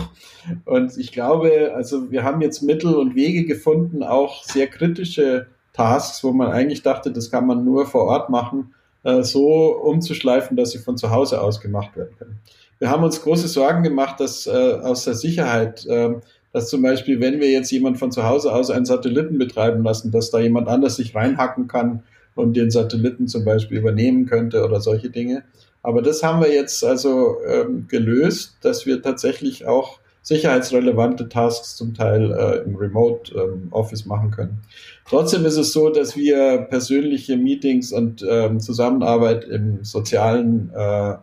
Und 0.65 0.97
ich 0.97 1.11
glaube, 1.11 1.71
also 1.73 2.11
wir 2.11 2.23
haben 2.23 2.41
jetzt 2.41 2.63
Mittel 2.63 2.95
und 2.95 3.15
Wege 3.15 3.45
gefunden, 3.45 4.03
auch 4.03 4.43
sehr 4.43 4.67
kritische 4.67 5.47
Tasks, 5.73 6.23
wo 6.23 6.33
man 6.33 6.51
eigentlich 6.51 6.81
dachte, 6.81 7.11
das 7.11 7.29
kann 7.29 7.45
man 7.45 7.63
nur 7.63 7.85
vor 7.85 8.05
Ort 8.05 8.29
machen, 8.29 8.73
äh, 9.03 9.21
so 9.21 9.75
umzuschleifen, 9.75 10.57
dass 10.57 10.71
sie 10.71 10.79
von 10.79 10.97
zu 10.97 11.11
Hause 11.11 11.39
aus 11.39 11.61
gemacht 11.61 11.95
werden 11.95 12.15
können. 12.17 12.39
Wir 12.79 12.89
haben 12.89 13.03
uns 13.03 13.21
große 13.21 13.47
Sorgen 13.47 13.83
gemacht, 13.83 14.19
dass 14.19 14.47
äh, 14.47 14.49
aus 14.49 15.05
der 15.05 15.13
Sicherheit, 15.13 15.85
äh, 15.85 16.15
dass 16.53 16.69
zum 16.69 16.81
Beispiel, 16.81 17.19
wenn 17.19 17.39
wir 17.39 17.51
jetzt 17.51 17.71
jemand 17.71 17.99
von 17.99 18.11
zu 18.11 18.27
Hause 18.27 18.51
aus 18.51 18.71
einen 18.71 18.85
Satelliten 18.85 19.37
betreiben 19.37 19.83
lassen, 19.83 20.11
dass 20.11 20.31
da 20.31 20.39
jemand 20.39 20.67
anders 20.67 20.95
sich 20.95 21.13
reinhacken 21.13 21.67
kann 21.67 22.01
und 22.35 22.55
den 22.55 22.71
Satelliten 22.71 23.27
zum 23.27 23.45
Beispiel 23.45 23.77
übernehmen 23.77 24.25
könnte 24.25 24.63
oder 24.63 24.81
solche 24.81 25.09
Dinge. 25.09 25.43
Aber 25.83 26.01
das 26.01 26.23
haben 26.23 26.41
wir 26.41 26.53
jetzt 26.53 26.83
also 26.83 27.37
ähm, 27.47 27.87
gelöst, 27.87 28.57
dass 28.61 28.85
wir 28.85 29.01
tatsächlich 29.01 29.65
auch 29.65 29.99
sicherheitsrelevante 30.21 31.29
Tasks 31.29 31.75
zum 31.75 31.93
Teil 31.93 32.31
äh, 32.31 32.63
im 32.63 32.75
Remote 32.75 33.33
ähm, 33.33 33.67
Office 33.71 34.05
machen 34.05 34.31
können. 34.31 34.61
Trotzdem 35.07 35.45
ist 35.45 35.57
es 35.57 35.73
so, 35.73 35.89
dass 35.89 36.15
wir 36.15 36.59
persönliche 36.69 37.37
Meetings 37.37 37.91
und 37.91 38.23
ähm, 38.29 38.59
Zusammenarbeit 38.59 39.45
im 39.45 39.83
sozialen 39.83 40.71
äh, 40.75 41.15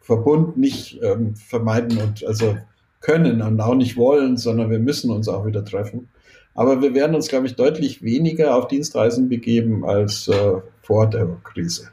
Verbund 0.00 0.56
nicht 0.56 0.98
ähm, 1.02 1.36
vermeiden 1.36 1.98
und 1.98 2.24
also 2.24 2.56
können 3.00 3.42
und 3.42 3.60
auch 3.60 3.74
nicht 3.74 3.96
wollen, 3.96 4.36
sondern 4.36 4.70
wir 4.70 4.78
müssen 4.78 5.10
uns 5.10 5.28
auch 5.28 5.46
wieder 5.46 5.64
treffen. 5.64 6.08
Aber 6.54 6.82
wir 6.82 6.94
werden 6.94 7.14
uns, 7.14 7.28
glaube 7.28 7.46
ich, 7.46 7.56
deutlich 7.56 8.02
weniger 8.02 8.56
auf 8.56 8.68
Dienstreisen 8.68 9.28
begeben 9.28 9.84
als 9.84 10.28
äh, 10.28 10.60
vor 10.82 11.08
der 11.08 11.28
Krise. 11.44 11.88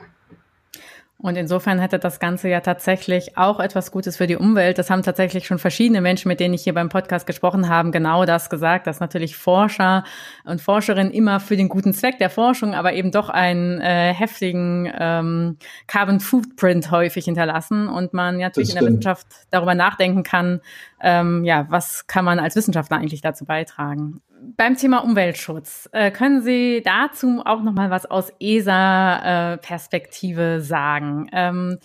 Und 1.19 1.36
insofern 1.36 1.79
hätte 1.79 1.97
das 1.97 2.19
Ganze 2.19 2.47
ja 2.47 2.59
tatsächlich 2.59 3.38
auch 3.38 3.59
etwas 3.59 3.89
Gutes 3.89 4.17
für 4.17 4.27
die 4.27 4.36
Umwelt. 4.36 4.77
Das 4.77 4.91
haben 4.91 5.01
tatsächlich 5.01 5.47
schon 5.47 5.57
verschiedene 5.57 6.00
Menschen, 6.00 6.27
mit 6.27 6.39
denen 6.39 6.53
ich 6.53 6.62
hier 6.62 6.75
beim 6.75 6.89
Podcast 6.89 7.25
gesprochen 7.25 7.69
habe, 7.69 7.89
genau 7.89 8.25
das 8.25 8.51
gesagt, 8.51 8.86
dass 8.86 9.00
natürlich 9.00 9.36
Forscher 9.36 10.03
und 10.45 10.62
Forscherinnen 10.62 11.12
immer 11.12 11.39
für 11.39 11.57
den 11.57 11.69
guten 11.69 11.95
Zweck 11.95 12.19
der 12.19 12.29
Forschung, 12.29 12.75
aber 12.75 12.93
eben 12.93 13.12
doch 13.12 13.29
einen 13.29 13.81
äh, 13.81 14.13
heftigen 14.13 14.91
ähm, 14.95 15.57
Carbon 15.88 16.19
Footprint 16.19 16.91
häufig 16.91 17.25
hinterlassen 17.25 17.88
und 17.88 18.13
man 18.13 18.39
ja 18.39 18.47
natürlich 18.47 18.69
in 18.69 18.75
der 18.75 18.86
Wissenschaft 18.86 19.25
darüber 19.50 19.74
nachdenken 19.74 20.21
kann, 20.21 20.62
ähm, 21.01 21.43
ja, 21.43 21.65
was 21.69 22.05
kann 22.05 22.25
man 22.25 22.38
als 22.38 22.55
Wissenschaftler 22.55 22.97
eigentlich 22.97 23.21
dazu 23.21 23.45
beitragen 23.45 24.21
beim 24.56 24.77
Thema 24.77 25.03
Umweltschutz, 25.03 25.89
äh, 25.91 26.12
können 26.12 26.41
Sie 26.41 26.82
dazu 26.84 27.41
auch 27.46 27.62
noch 27.63 27.74
mal 27.74 27.89
was 27.89 28.06
aus 28.06 28.32
ESA-Perspektive 28.39 30.56
äh, 30.56 30.62
sagen? 30.62 31.29
Ähm, 31.34 31.79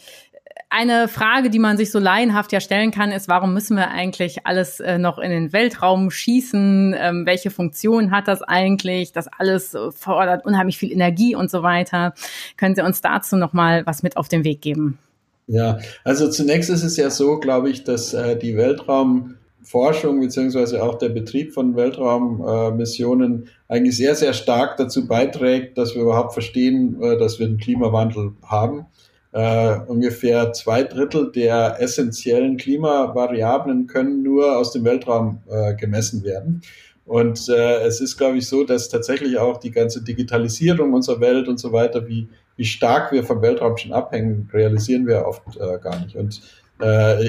eine 0.71 1.09
Frage, 1.09 1.51
die 1.51 1.59
man 1.59 1.77
sich 1.77 1.91
so 1.91 1.99
laienhaft 1.99 2.53
ja 2.53 2.61
stellen 2.61 2.93
kann, 2.93 3.13
ist, 3.13 3.29
warum 3.29 3.53
müssen 3.53 3.77
wir 3.77 3.91
eigentlich 3.91 4.47
alles 4.47 4.81
äh, 4.81 4.97
noch 4.99 5.19
in 5.19 5.31
den 5.31 5.53
Weltraum 5.53 6.11
schießen? 6.11 6.97
Ähm, 6.99 7.27
welche 7.27 7.51
Funktion 7.51 8.11
hat 8.11 8.27
das 8.27 8.41
eigentlich? 8.43 9.13
Das 9.13 9.29
alles 9.29 9.75
äh, 9.75 9.91
fordert 9.91 10.47
unheimlich 10.47 10.79
viel 10.79 10.91
Energie 10.91 11.35
und 11.35 11.51
so 11.51 11.63
weiter. 11.63 12.15
Können 12.57 12.75
Sie 12.75 12.81
uns 12.83 13.03
dazu 13.03 13.37
noch 13.37 13.53
mal 13.53 13.85
was 13.87 14.03
mit 14.03 14.17
auf 14.17 14.29
den 14.29 14.45
Weg 14.45 14.63
geben? 14.63 14.99
Ja, 15.47 15.79
also 16.05 16.31
zunächst 16.31 16.71
ist 16.71 16.85
es 16.85 16.97
ja 16.97 17.11
so, 17.11 17.39
glaube 17.39 17.69
ich, 17.69 17.85
dass 17.85 18.15
äh, 18.15 18.39
die 18.39 18.57
Weltraum 18.57 19.35
Forschung 19.62 20.21
beziehungsweise 20.21 20.83
auch 20.83 20.99
der 20.99 21.09
Betrieb 21.11 21.52
von 21.52 21.76
Weltraummissionen 21.76 23.45
äh, 23.45 23.75
eigentlich 23.75 23.97
sehr, 23.97 24.14
sehr 24.14 24.33
stark 24.33 24.76
dazu 24.76 25.07
beiträgt, 25.07 25.78
dass 25.78 25.95
wir 25.95 26.02
überhaupt 26.02 26.33
verstehen, 26.33 27.00
äh, 27.00 27.16
dass 27.19 27.38
wir 27.38 27.47
einen 27.47 27.59
Klimawandel 27.59 28.33
haben. 28.42 28.87
Äh, 29.33 29.78
ungefähr 29.87 30.52
zwei 30.52 30.83
Drittel 30.83 31.33
der 31.33 31.81
essentiellen 31.81 32.59
Klimavariablen 32.59 33.87
können 33.87 34.23
nur 34.23 34.59
aus 34.59 34.73
dem 34.73 34.85
Weltraum 34.85 35.40
äh, 35.49 35.75
gemessen 35.75 36.23
werden. 36.23 36.62
Und 37.07 37.49
äh, 37.49 37.81
es 37.85 38.00
ist, 38.00 38.16
glaube 38.16 38.38
ich, 38.38 38.47
so, 38.47 38.64
dass 38.64 38.88
tatsächlich 38.88 39.38
auch 39.38 39.59
die 39.59 39.71
ganze 39.71 40.02
Digitalisierung 40.02 40.92
unserer 40.92 41.21
Welt 41.21 41.49
und 41.49 41.59
so 41.59 41.73
weiter, 41.73 42.07
wie, 42.07 42.28
wie 42.57 42.64
stark 42.64 43.11
wir 43.11 43.25
vom 43.25 43.42
Weltraum 43.42 43.76
schon 43.76 43.92
abhängen, 43.92 44.49
realisieren 44.52 45.07
wir 45.07 45.26
oft 45.26 45.42
äh, 45.57 45.78
gar 45.83 45.99
nicht. 46.00 46.14
Und 46.14 46.42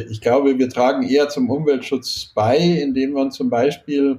ich 0.09 0.21
glaube, 0.21 0.57
wir 0.57 0.69
tragen 0.69 1.03
eher 1.03 1.29
zum 1.29 1.49
Umweltschutz 1.49 2.31
bei, 2.33 2.57
indem 2.57 3.11
man 3.11 3.31
zum 3.31 3.49
Beispiel, 3.49 4.17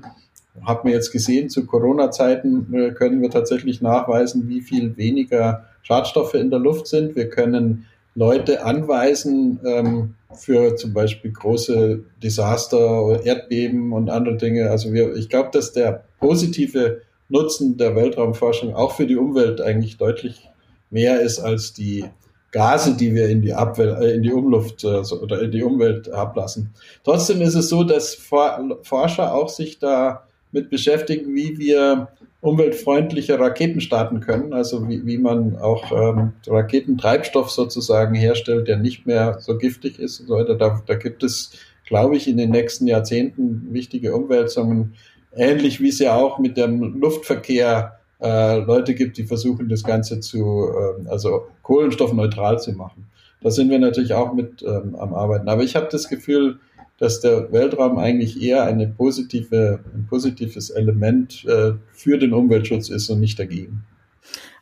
hat 0.63 0.85
man 0.85 0.93
jetzt 0.93 1.11
gesehen, 1.11 1.51
zu 1.51 1.67
Corona-Zeiten 1.67 2.73
äh, 2.73 2.91
können 2.93 3.21
wir 3.21 3.31
tatsächlich 3.31 3.81
nachweisen, 3.81 4.49
wie 4.49 4.61
viel 4.61 4.97
weniger 4.97 5.65
Schadstoffe 5.83 6.35
in 6.35 6.51
der 6.51 6.61
Luft 6.61 6.87
sind. 6.87 7.17
Wir 7.17 7.29
können 7.29 7.87
Leute 8.15 8.65
anweisen 8.65 9.59
ähm, 9.65 10.15
für 10.33 10.77
zum 10.77 10.93
Beispiel 10.93 11.33
große 11.33 12.05
Desaster, 12.23 13.21
Erdbeben 13.25 13.93
und 13.93 14.11
andere 14.11 14.37
Dinge. 14.37 14.71
Also 14.71 14.93
wir, 14.93 15.15
ich 15.17 15.29
glaube, 15.29 15.51
dass 15.53 15.73
der 15.73 16.05
positive 16.21 17.03
Nutzen 17.29 17.77
der 17.77 17.97
Weltraumforschung 17.97 18.75
auch 18.75 18.93
für 18.93 19.07
die 19.07 19.17
Umwelt 19.17 19.61
eigentlich 19.61 19.97
deutlich 19.97 20.49
mehr 20.91 21.21
ist 21.21 21.41
als 21.41 21.73
die 21.73 22.05
Gase, 22.55 22.97
die 22.97 23.13
wir 23.17 23.29
in 23.29 23.43
die, 23.43 23.53
Abwelt, 23.53 24.01
äh, 24.01 24.15
in 24.15 24.23
die 24.23 24.33
Umluft 24.33 24.85
äh, 24.85 25.03
oder 25.13 25.43
in 25.43 25.51
die 25.51 25.65
Umwelt 25.65 26.09
ablassen. 26.11 26.71
Trotzdem 27.03 27.43
ist 27.43 27.57
es 27.57 27.69
so, 27.69 27.83
dass 27.83 28.15
Forscher 28.15 29.35
auch 29.35 29.49
sich 29.49 29.81
da 29.81 30.23
mit 30.53 30.71
beschäftigen, 30.71 31.35
wie 31.35 31.59
wir 31.59 32.09
umweltfreundliche 32.41 33.41
Raketen 33.41 33.81
starten 33.81 34.21
können, 34.21 34.53
also 34.53 34.89
wie, 34.89 35.05
wie 35.05 35.19
man 35.19 35.57
auch 35.57 35.91
ähm, 35.91 36.35
Raketentreibstoff 36.47 37.51
sozusagen 37.51 38.15
herstellt, 38.15 38.69
der 38.69 38.77
nicht 38.77 39.05
mehr 39.05 39.39
so 39.41 39.59
giftig 39.59 39.99
ist 39.99 40.21
und 40.21 40.29
so 40.29 40.35
weiter. 40.37 40.55
Da, 40.55 40.81
da 40.87 40.95
gibt 40.95 41.25
es, 41.25 41.53
glaube 41.87 42.17
ich, 42.17 42.29
in 42.29 42.37
den 42.37 42.51
nächsten 42.51 42.87
Jahrzehnten 42.87 43.67
wichtige 43.73 44.15
Umwälzungen, 44.15 44.95
ähnlich 45.35 45.81
wie 45.81 45.89
es 45.89 45.99
ja 45.99 46.15
auch 46.15 46.39
mit 46.39 46.57
dem 46.57 47.01
Luftverkehr 47.01 47.99
äh, 48.25 48.59
Leute 48.61 48.95
gibt, 48.95 49.19
die 49.19 49.25
versuchen, 49.25 49.69
das 49.69 49.85
Ganze 49.85 50.21
zu, 50.21 50.69
äh, 50.69 51.09
also 51.09 51.47
kohlenstoffneutral 51.63 52.59
zu 52.59 52.73
machen. 52.73 53.07
Da 53.43 53.51
sind 53.51 53.71
wir 53.71 53.79
natürlich 53.79 54.15
auch 54.15 54.33
mit 54.33 54.63
ähm, 54.63 54.97
am 54.97 55.13
Arbeiten. 55.15 55.49
Aber 55.49 55.63
ich 55.63 55.77
habe 55.77 55.89
das 55.91 56.09
Gefühl, 56.09 56.59
dass 56.99 57.21
der 57.21 57.53
Weltraum 57.53 57.99
eigentlich 57.99 58.43
eher 58.43 58.65
eine 58.65 58.87
positive, 58.87 59.81
ein 59.95 60.07
positives 60.09 60.71
Element 60.71 61.45
äh, 61.45 61.73
für 61.93 62.19
den 62.19 62.33
Umweltschutz 62.33 62.89
ist 62.89 63.11
und 63.11 63.21
nicht 63.21 63.39
dagegen. 63.39 63.85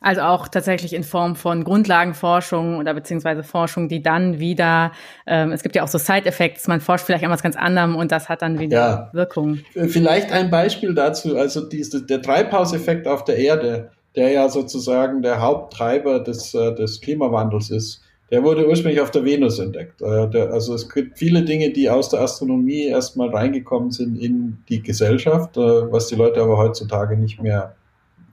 Also 0.03 0.21
auch 0.21 0.49
tatsächlich 0.49 0.93
in 0.93 1.03
Form 1.03 1.37
von 1.37 1.63
Grundlagenforschung 1.63 2.77
oder 2.77 2.93
beziehungsweise 2.93 3.41
Forschung, 3.41 3.87
die 3.87 4.03
dann 4.03 4.37
wieder, 4.39 4.91
ähm, 5.25 5.53
es 5.53 5.63
gibt 5.63 5.75
ja 5.75 5.83
auch 5.83 5.87
so 5.87 5.97
Side-Effects, 5.97 6.67
man 6.67 6.81
forscht 6.81 7.05
vielleicht 7.05 7.23
an 7.23 7.31
was 7.31 7.41
ganz 7.41 7.55
anderem 7.55 7.95
und 7.95 8.11
das 8.11 8.27
hat 8.27 8.41
dann 8.41 8.59
wieder 8.59 8.77
ja. 8.77 9.09
Wirkung. 9.13 9.59
Vielleicht 9.73 10.31
ein 10.33 10.49
Beispiel 10.49 10.93
dazu, 10.93 11.37
also 11.37 11.67
diese, 11.67 12.05
der 12.05 12.21
Treibhauseffekt 12.21 13.07
auf 13.07 13.23
der 13.23 13.37
Erde, 13.37 13.91
der 14.17 14.31
ja 14.31 14.49
sozusagen 14.49 15.21
der 15.21 15.41
Haupttreiber 15.41 16.19
des, 16.19 16.53
äh, 16.53 16.75
des 16.75 16.99
Klimawandels 16.99 17.69
ist, 17.69 18.01
der 18.29 18.43
wurde 18.43 18.67
ursprünglich 18.67 18.99
auf 18.99 19.11
der 19.11 19.23
Venus 19.23 19.59
entdeckt. 19.59 20.01
Äh, 20.01 20.27
der, 20.27 20.51
also 20.51 20.73
es 20.73 20.89
gibt 20.89 21.19
viele 21.19 21.43
Dinge, 21.43 21.71
die 21.71 21.89
aus 21.89 22.09
der 22.09 22.21
Astronomie 22.21 22.87
erstmal 22.87 23.29
reingekommen 23.29 23.91
sind 23.91 24.17
in 24.17 24.57
die 24.67 24.81
Gesellschaft, 24.81 25.55
äh, 25.55 25.61
was 25.61 26.07
die 26.07 26.15
Leute 26.15 26.41
aber 26.41 26.57
heutzutage 26.57 27.15
nicht 27.15 27.41
mehr 27.41 27.75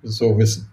so 0.03 0.39
wissen. 0.39 0.70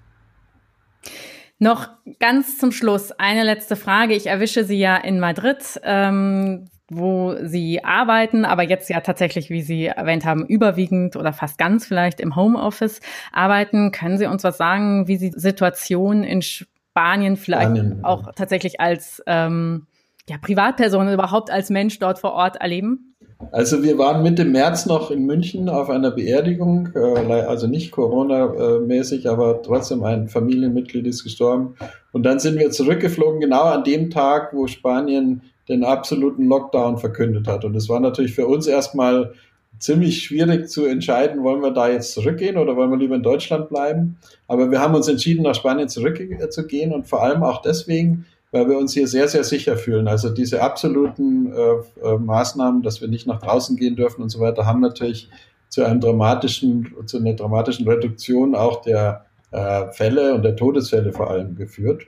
Noch 1.59 1.89
ganz 2.19 2.59
zum 2.59 2.71
Schluss 2.71 3.11
eine 3.11 3.43
letzte 3.43 3.75
Frage. 3.75 4.13
Ich 4.13 4.27
erwische 4.27 4.63
Sie 4.63 4.77
ja 4.77 4.95
in 4.95 5.19
Madrid, 5.19 5.79
ähm, 5.83 6.69
wo 6.89 7.35
Sie 7.41 7.83
arbeiten, 7.83 8.45
aber 8.45 8.63
jetzt 8.63 8.89
ja 8.89 9.01
tatsächlich, 9.01 9.49
wie 9.49 9.61
Sie 9.61 9.87
erwähnt 9.87 10.23
haben, 10.23 10.45
überwiegend 10.45 11.15
oder 11.15 11.33
fast 11.33 11.57
ganz 11.57 11.85
vielleicht 11.85 12.19
im 12.19 12.35
Homeoffice 12.35 13.01
arbeiten. 13.31 13.91
Können 13.91 14.17
Sie 14.17 14.27
uns 14.27 14.43
was 14.43 14.57
sagen, 14.57 15.07
wie 15.07 15.17
Sie 15.17 15.31
die 15.31 15.39
Situation 15.39 16.23
in 16.23 16.41
Spanien 16.41 17.37
vielleicht 17.37 17.69
Spanien, 17.69 18.03
auch 18.03 18.31
tatsächlich 18.35 18.79
als 18.79 19.23
ähm, 19.25 19.87
ja, 20.29 20.37
Privatperson 20.37 21.11
überhaupt 21.11 21.49
als 21.49 21.69
Mensch 21.69 21.97
dort 21.99 22.19
vor 22.19 22.33
Ort 22.33 22.57
erleben? 22.57 23.15
Also 23.51 23.83
wir 23.83 23.97
waren 23.97 24.23
Mitte 24.23 24.45
März 24.45 24.87
noch 24.87 25.11
in 25.11 25.25
München 25.25 25.69
auf 25.69 25.89
einer 25.89 26.11
Beerdigung, 26.11 26.89
äh, 26.95 26.99
also 26.99 27.67
nicht 27.67 27.91
Corona-mäßig, 27.91 29.29
aber 29.29 29.61
trotzdem 29.61 30.03
ein 30.03 30.27
Familienmitglied 30.27 31.05
ist 31.05 31.23
gestorben. 31.23 31.75
Und 32.11 32.23
dann 32.23 32.39
sind 32.39 32.57
wir 32.57 32.71
zurückgeflogen, 32.71 33.39
genau 33.39 33.63
an 33.63 33.83
dem 33.83 34.09
Tag, 34.09 34.53
wo 34.53 34.67
Spanien 34.67 35.43
den 35.69 35.83
absoluten 35.83 36.47
Lockdown 36.47 36.97
verkündet 36.97 37.47
hat. 37.47 37.63
Und 37.63 37.75
es 37.75 37.89
war 37.89 37.99
natürlich 37.99 38.33
für 38.33 38.47
uns 38.47 38.67
erstmal 38.67 39.33
ziemlich 39.79 40.23
schwierig 40.23 40.69
zu 40.69 40.85
entscheiden, 40.85 41.43
wollen 41.43 41.61
wir 41.61 41.71
da 41.71 41.89
jetzt 41.89 42.13
zurückgehen 42.13 42.57
oder 42.57 42.75
wollen 42.75 42.89
wir 42.89 42.97
lieber 42.97 43.15
in 43.15 43.23
Deutschland 43.23 43.69
bleiben. 43.69 44.17
Aber 44.47 44.71
wir 44.71 44.81
haben 44.81 44.95
uns 44.95 45.07
entschieden, 45.07 45.43
nach 45.43 45.55
Spanien 45.55 45.89
zurückzugehen 45.89 46.91
und 46.91 47.07
vor 47.07 47.21
allem 47.21 47.43
auch 47.43 47.61
deswegen, 47.61 48.25
weil 48.57 48.69
wir 48.69 48.77
uns 48.77 48.93
hier 48.93 49.07
sehr, 49.07 49.27
sehr 49.27 49.43
sicher 49.43 49.77
fühlen. 49.77 50.07
Also 50.07 50.29
diese 50.29 50.61
absoluten 50.61 51.51
äh, 51.53 52.07
äh, 52.07 52.17
Maßnahmen, 52.17 52.81
dass 52.81 53.01
wir 53.01 53.07
nicht 53.07 53.27
nach 53.27 53.39
draußen 53.39 53.77
gehen 53.77 53.95
dürfen 53.95 54.23
und 54.23 54.29
so 54.29 54.39
weiter, 54.39 54.65
haben 54.65 54.81
natürlich 54.81 55.29
zu 55.69 55.83
einem 55.83 56.01
dramatischen, 56.01 56.93
zu 57.05 57.17
einer 57.17 57.33
dramatischen 57.33 57.87
Reduktion 57.87 58.55
auch 58.55 58.81
der 58.81 59.25
äh, 59.51 59.91
Fälle 59.91 60.33
und 60.33 60.43
der 60.43 60.55
Todesfälle 60.55 61.13
vor 61.13 61.29
allem 61.29 61.55
geführt. 61.55 62.03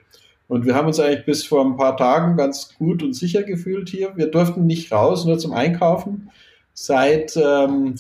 Und 0.48 0.66
wir 0.66 0.74
haben 0.74 0.88
uns 0.88 1.00
eigentlich 1.00 1.26
bis 1.26 1.46
vor 1.46 1.64
ein 1.64 1.78
paar 1.78 1.96
Tagen 1.96 2.36
ganz 2.36 2.74
gut 2.76 3.04
und 3.04 3.14
sicher 3.14 3.44
gefühlt 3.44 3.90
hier. 3.90 4.16
Wir 4.16 4.32
durften 4.32 4.66
nicht 4.66 4.92
raus, 4.92 5.26
nur 5.26 5.38
zum 5.38 5.54
Einkaufen. 5.54 6.32
Seit 6.74 7.38
ähm, 7.38 7.96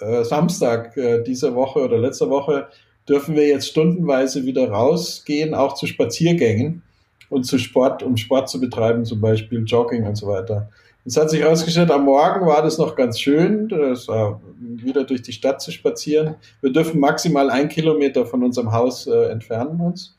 äh, 0.00 0.22
Samstag 0.22 0.96
äh, 0.96 1.24
dieser 1.24 1.56
Woche 1.56 1.80
oder 1.80 1.98
letzter 1.98 2.30
Woche 2.30 2.68
dürfen 3.08 3.34
wir 3.34 3.48
jetzt 3.48 3.66
stundenweise 3.66 4.44
wieder 4.44 4.70
rausgehen, 4.70 5.54
auch 5.54 5.74
zu 5.74 5.86
Spaziergängen 5.86 6.82
und 7.30 7.44
zu 7.44 7.58
Sport, 7.58 8.02
um 8.02 8.16
Sport 8.16 8.48
zu 8.48 8.60
betreiben, 8.60 9.04
zum 9.04 9.20
Beispiel 9.20 9.64
Jogging 9.64 10.06
und 10.06 10.16
so 10.16 10.26
weiter. 10.28 10.68
Es 11.04 11.16
hat 11.16 11.30
sich 11.30 11.40
herausgestellt, 11.40 11.90
am 11.90 12.04
Morgen 12.04 12.46
war 12.46 12.62
das 12.62 12.76
noch 12.76 12.94
ganz 12.94 13.18
schön, 13.18 13.70
wieder 13.70 15.04
durch 15.04 15.22
die 15.22 15.32
Stadt 15.32 15.62
zu 15.62 15.72
spazieren. 15.72 16.34
Wir 16.60 16.70
dürfen 16.70 17.00
maximal 17.00 17.48
ein 17.48 17.68
Kilometer 17.68 18.26
von 18.26 18.42
unserem 18.42 18.72
Haus 18.72 19.06
äh, 19.06 19.30
entfernen 19.30 19.80
uns. 19.80 20.16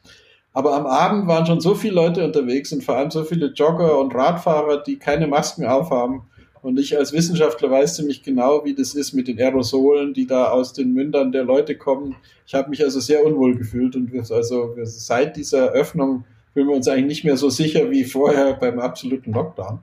Aber 0.51 0.75
am 0.75 0.87
Abend 0.87 1.27
waren 1.27 1.45
schon 1.45 1.61
so 1.61 1.75
viele 1.75 1.93
Leute 1.93 2.25
unterwegs 2.25 2.71
und 2.71 2.83
vor 2.83 2.95
allem 2.95 3.11
so 3.11 3.23
viele 3.23 3.47
Jogger 3.47 3.99
und 3.99 4.15
Radfahrer, 4.15 4.81
die 4.81 4.97
keine 4.97 5.27
Masken 5.27 5.65
aufhaben. 5.65 6.23
Und 6.61 6.79
ich 6.79 6.97
als 6.97 7.13
Wissenschaftler 7.13 7.71
weiß 7.71 7.95
ziemlich 7.95 8.23
genau, 8.23 8.65
wie 8.65 8.73
das 8.73 8.95
ist 8.95 9.13
mit 9.13 9.27
den 9.27 9.39
Aerosolen, 9.39 10.13
die 10.13 10.27
da 10.27 10.49
aus 10.49 10.73
den 10.73 10.93
Mündern 10.93 11.31
der 11.31 11.43
Leute 11.43 11.77
kommen. 11.77 12.15
Ich 12.45 12.55
habe 12.55 12.69
mich 12.69 12.83
also 12.83 12.99
sehr 12.99 13.23
unwohl 13.23 13.55
gefühlt 13.55 13.95
und 13.95 14.11
wir, 14.11 14.21
also 14.29 14.75
seit 14.83 15.37
dieser 15.37 15.69
Öffnung 15.69 16.25
fühlen 16.53 16.67
wir 16.67 16.75
uns 16.75 16.87
eigentlich 16.87 17.05
nicht 17.05 17.23
mehr 17.25 17.37
so 17.37 17.49
sicher 17.49 17.89
wie 17.91 18.03
vorher 18.03 18.53
beim 18.53 18.79
absoluten 18.79 19.33
Lockdown. 19.33 19.79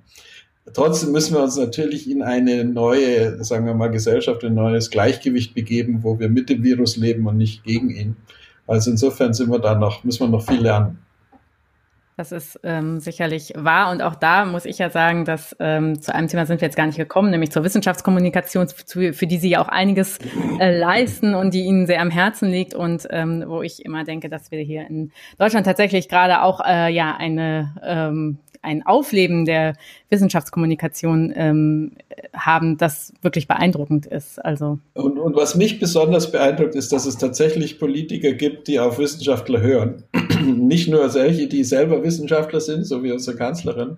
Trotzdem 0.73 1.13
müssen 1.13 1.35
wir 1.35 1.43
uns 1.43 1.57
natürlich 1.57 2.11
in 2.11 2.23
eine 2.23 2.65
neue, 2.65 3.43
sagen 3.45 3.67
wir 3.67 3.75
mal, 3.75 3.89
Gesellschaft, 3.89 4.43
ein 4.45 4.55
neues 4.55 4.91
Gleichgewicht 4.91 5.55
begeben, 5.55 6.01
wo 6.03 6.19
wir 6.19 6.29
mit 6.29 6.49
dem 6.49 6.65
Virus 6.65 6.97
leben 6.97 7.27
und 7.27 7.37
nicht 7.37 7.63
gegen 7.63 7.91
ihn. 7.91 8.17
Also 8.67 8.91
insofern 8.91 9.33
sind 9.33 9.51
wir 9.51 9.61
da 9.61 9.77
noch, 9.77 10.03
müssen 10.03 10.25
wir 10.25 10.29
noch 10.29 10.45
viel 10.45 10.61
lernen. 10.61 10.99
Das 12.17 12.33
ist 12.33 12.59
ähm, 12.63 12.99
sicherlich 12.99 13.53
wahr. 13.55 13.91
Und 13.91 14.01
auch 14.01 14.15
da 14.15 14.47
muss 14.47 14.65
ich 14.65 14.79
ja 14.79 14.89
sagen, 14.89 15.27
dass 15.27 15.55
ähm, 15.61 16.01
zu 16.01 16.15
einem 16.15 16.29
Thema 16.29 16.47
sind 16.47 16.63
wir 16.63 16.67
jetzt 16.67 16.77
gar 16.77 16.87
nicht 16.87 16.97
gekommen, 16.97 17.31
nämlich 17.31 17.51
zur 17.51 17.63
Wissenschaftskommunikation, 17.63 18.69
für, 18.69 19.13
für 19.13 19.27
die 19.27 19.37
Sie 19.37 19.51
ja 19.51 19.61
auch 19.61 19.69
einiges 19.69 20.19
äh, 20.59 20.79
leisten 20.79 21.35
und 21.35 21.53
die 21.53 21.65
Ihnen 21.65 21.87
sehr 21.87 22.01
am 22.01 22.11
Herzen 22.11 22.51
liegt 22.51 22.75
und 22.75 23.07
ähm, 23.11 23.45
wo 23.47 23.61
ich 23.61 23.85
immer 23.85 24.05
denke, 24.05 24.31
dass 24.31 24.51
wir 24.51 24.61
hier 24.61 24.87
in 24.89 25.13
Deutschland 25.37 25.67
tatsächlich 25.67 26.09
gerade 26.09 26.41
auch 26.41 26.61
äh, 26.65 26.91
ja 26.91 27.15
eine 27.15 27.75
ähm, 27.85 28.39
ein 28.67 28.85
Aufleben 28.85 29.47
der 29.47 29.75
Wissenschaftskommunikation 30.11 31.33
ähm, 31.35 31.93
haben, 32.35 32.77
das 32.77 33.15
wirklich 33.23 33.49
beeindruckend 33.49 34.07
ist. 34.07 34.45
Also 34.45 34.79
und, 34.95 35.19
und 35.19 35.37
was 35.37 35.55
mich 35.55 35.81
besonders 35.81 36.31
beeindruckt, 36.31 36.75
ist, 36.75 36.93
dass 36.93 37.07
es 37.07 37.17
tatsächlich 37.17 37.79
Politiker 37.79 38.33
gibt, 38.33 38.69
die 38.69 38.79
auf 38.79 38.99
Wissenschaftler 38.99 39.61
hören. 39.61 40.03
Nicht 40.45 40.89
nur 40.89 41.09
solche, 41.09 41.47
die 41.47 41.65
selber 41.65 42.03
Wissenschaftler 42.03 42.61
sind, 42.61 42.85
so 42.85 43.03
wie 43.03 43.13
unsere 43.13 43.37
Kanzlerin, 43.37 43.97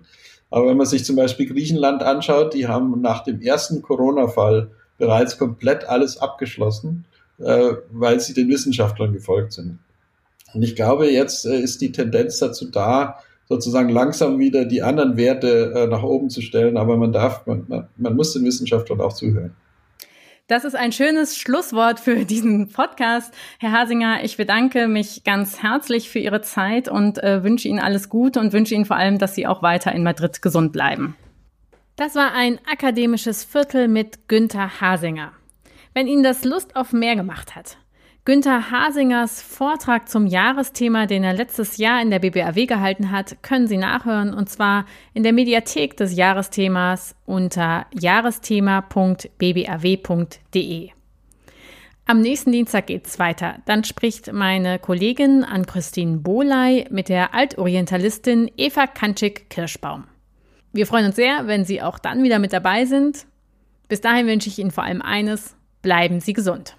aber 0.49 0.67
wenn 0.67 0.77
man 0.77 0.87
sich 0.87 1.05
zum 1.05 1.15
Beispiel 1.15 1.47
Griechenland 1.47 2.03
anschaut, 2.03 2.53
die 2.53 2.67
haben 2.67 3.01
nach 3.01 3.23
dem 3.23 3.41
ersten 3.41 3.81
Corona-Fall 3.81 4.71
bereits 4.97 5.37
komplett 5.37 5.87
alles 5.87 6.17
abgeschlossen, 6.17 7.05
äh, 7.37 7.73
weil 7.91 8.19
sie 8.19 8.33
den 8.33 8.49
Wissenschaftlern 8.49 9.13
gefolgt 9.13 9.53
sind. 9.53 9.79
Und 10.53 10.63
ich 10.63 10.75
glaube, 10.75 11.09
jetzt 11.09 11.45
äh, 11.45 11.59
ist 11.59 11.81
die 11.81 11.91
Tendenz 11.91 12.39
dazu 12.39 12.69
da, 12.69 13.19
sozusagen 13.49 13.89
langsam 13.89 14.37
wieder 14.39 14.63
die 14.63 14.83
anderen 14.83 15.17
Werte 15.17 15.73
äh, 15.75 15.87
nach 15.87 16.03
oben 16.03 16.29
zu 16.29 16.41
stellen. 16.41 16.77
Aber 16.77 16.95
man 16.97 17.11
darf, 17.11 17.45
man, 17.47 17.65
man, 17.67 17.87
man 17.97 18.15
muss 18.15 18.33
den 18.33 18.45
Wissenschaftlern 18.45 19.01
auch 19.01 19.13
zuhören. 19.13 19.55
Das 20.47 20.63
ist 20.63 20.75
ein 20.75 20.91
schönes 20.91 21.37
Schlusswort 21.37 21.99
für 21.99 22.25
diesen 22.25 22.69
Podcast. 22.69 23.33
Herr 23.59 23.71
Hasinger, 23.71 24.23
ich 24.23 24.37
bedanke 24.37 24.87
mich 24.87 25.23
ganz 25.23 25.61
herzlich 25.61 26.09
für 26.09 26.19
Ihre 26.19 26.41
Zeit 26.41 26.87
und 26.89 27.21
äh, 27.23 27.43
wünsche 27.43 27.67
Ihnen 27.67 27.79
alles 27.79 28.09
Gute 28.09 28.39
und 28.39 28.53
wünsche 28.53 28.73
Ihnen 28.73 28.85
vor 28.85 28.97
allem, 28.97 29.17
dass 29.17 29.35
Sie 29.35 29.45
auch 29.45 29.61
weiter 29.61 29.91
in 29.91 30.03
Madrid 30.03 30.41
gesund 30.41 30.71
bleiben. 30.71 31.15
Das 31.97 32.15
war 32.15 32.33
ein 32.33 32.59
akademisches 32.71 33.43
Viertel 33.43 33.87
mit 33.87 34.27
Günther 34.27 34.79
Hasinger. 34.79 35.33
Wenn 35.93 36.07
Ihnen 36.07 36.23
das 36.23 36.45
Lust 36.45 36.75
auf 36.75 36.93
mehr 36.93 37.15
gemacht 37.15 37.55
hat, 37.55 37.77
Günther 38.29 38.69
Hasingers 38.69 39.41
Vortrag 39.41 40.07
zum 40.07 40.27
Jahresthema, 40.27 41.07
den 41.07 41.23
er 41.23 41.33
letztes 41.33 41.77
Jahr 41.77 41.99
in 41.99 42.11
der 42.11 42.19
BBAW 42.19 42.67
gehalten 42.67 43.09
hat, 43.09 43.41
können 43.41 43.65
Sie 43.65 43.77
nachhören 43.77 44.35
und 44.35 44.47
zwar 44.47 44.85
in 45.15 45.23
der 45.23 45.33
Mediathek 45.33 45.97
des 45.97 46.15
Jahresthemas 46.15 47.15
unter 47.25 47.87
jahresthema.bbAW.de. 47.91 50.89
Am 52.05 52.21
nächsten 52.21 52.51
Dienstag 52.51 52.85
geht's 52.85 53.17
weiter. 53.17 53.63
Dann 53.65 53.83
spricht 53.83 54.31
meine 54.31 54.77
Kollegin 54.77 55.43
Ann-Christine 55.43 56.17
Bohley 56.17 56.85
mit 56.91 57.09
der 57.09 57.33
Altorientalistin 57.33 58.51
Eva 58.57 58.85
Kantschik-Kirschbaum. 58.85 60.03
Wir 60.71 60.85
freuen 60.85 61.07
uns 61.07 61.15
sehr, 61.15 61.47
wenn 61.47 61.65
Sie 61.65 61.81
auch 61.81 61.97
dann 61.97 62.21
wieder 62.21 62.37
mit 62.37 62.53
dabei 62.53 62.85
sind. 62.85 63.25
Bis 63.87 64.01
dahin 64.01 64.27
wünsche 64.27 64.49
ich 64.49 64.59
Ihnen 64.59 64.69
vor 64.69 64.83
allem 64.83 65.01
eines, 65.01 65.55
bleiben 65.81 66.19
Sie 66.19 66.33
gesund. 66.33 66.75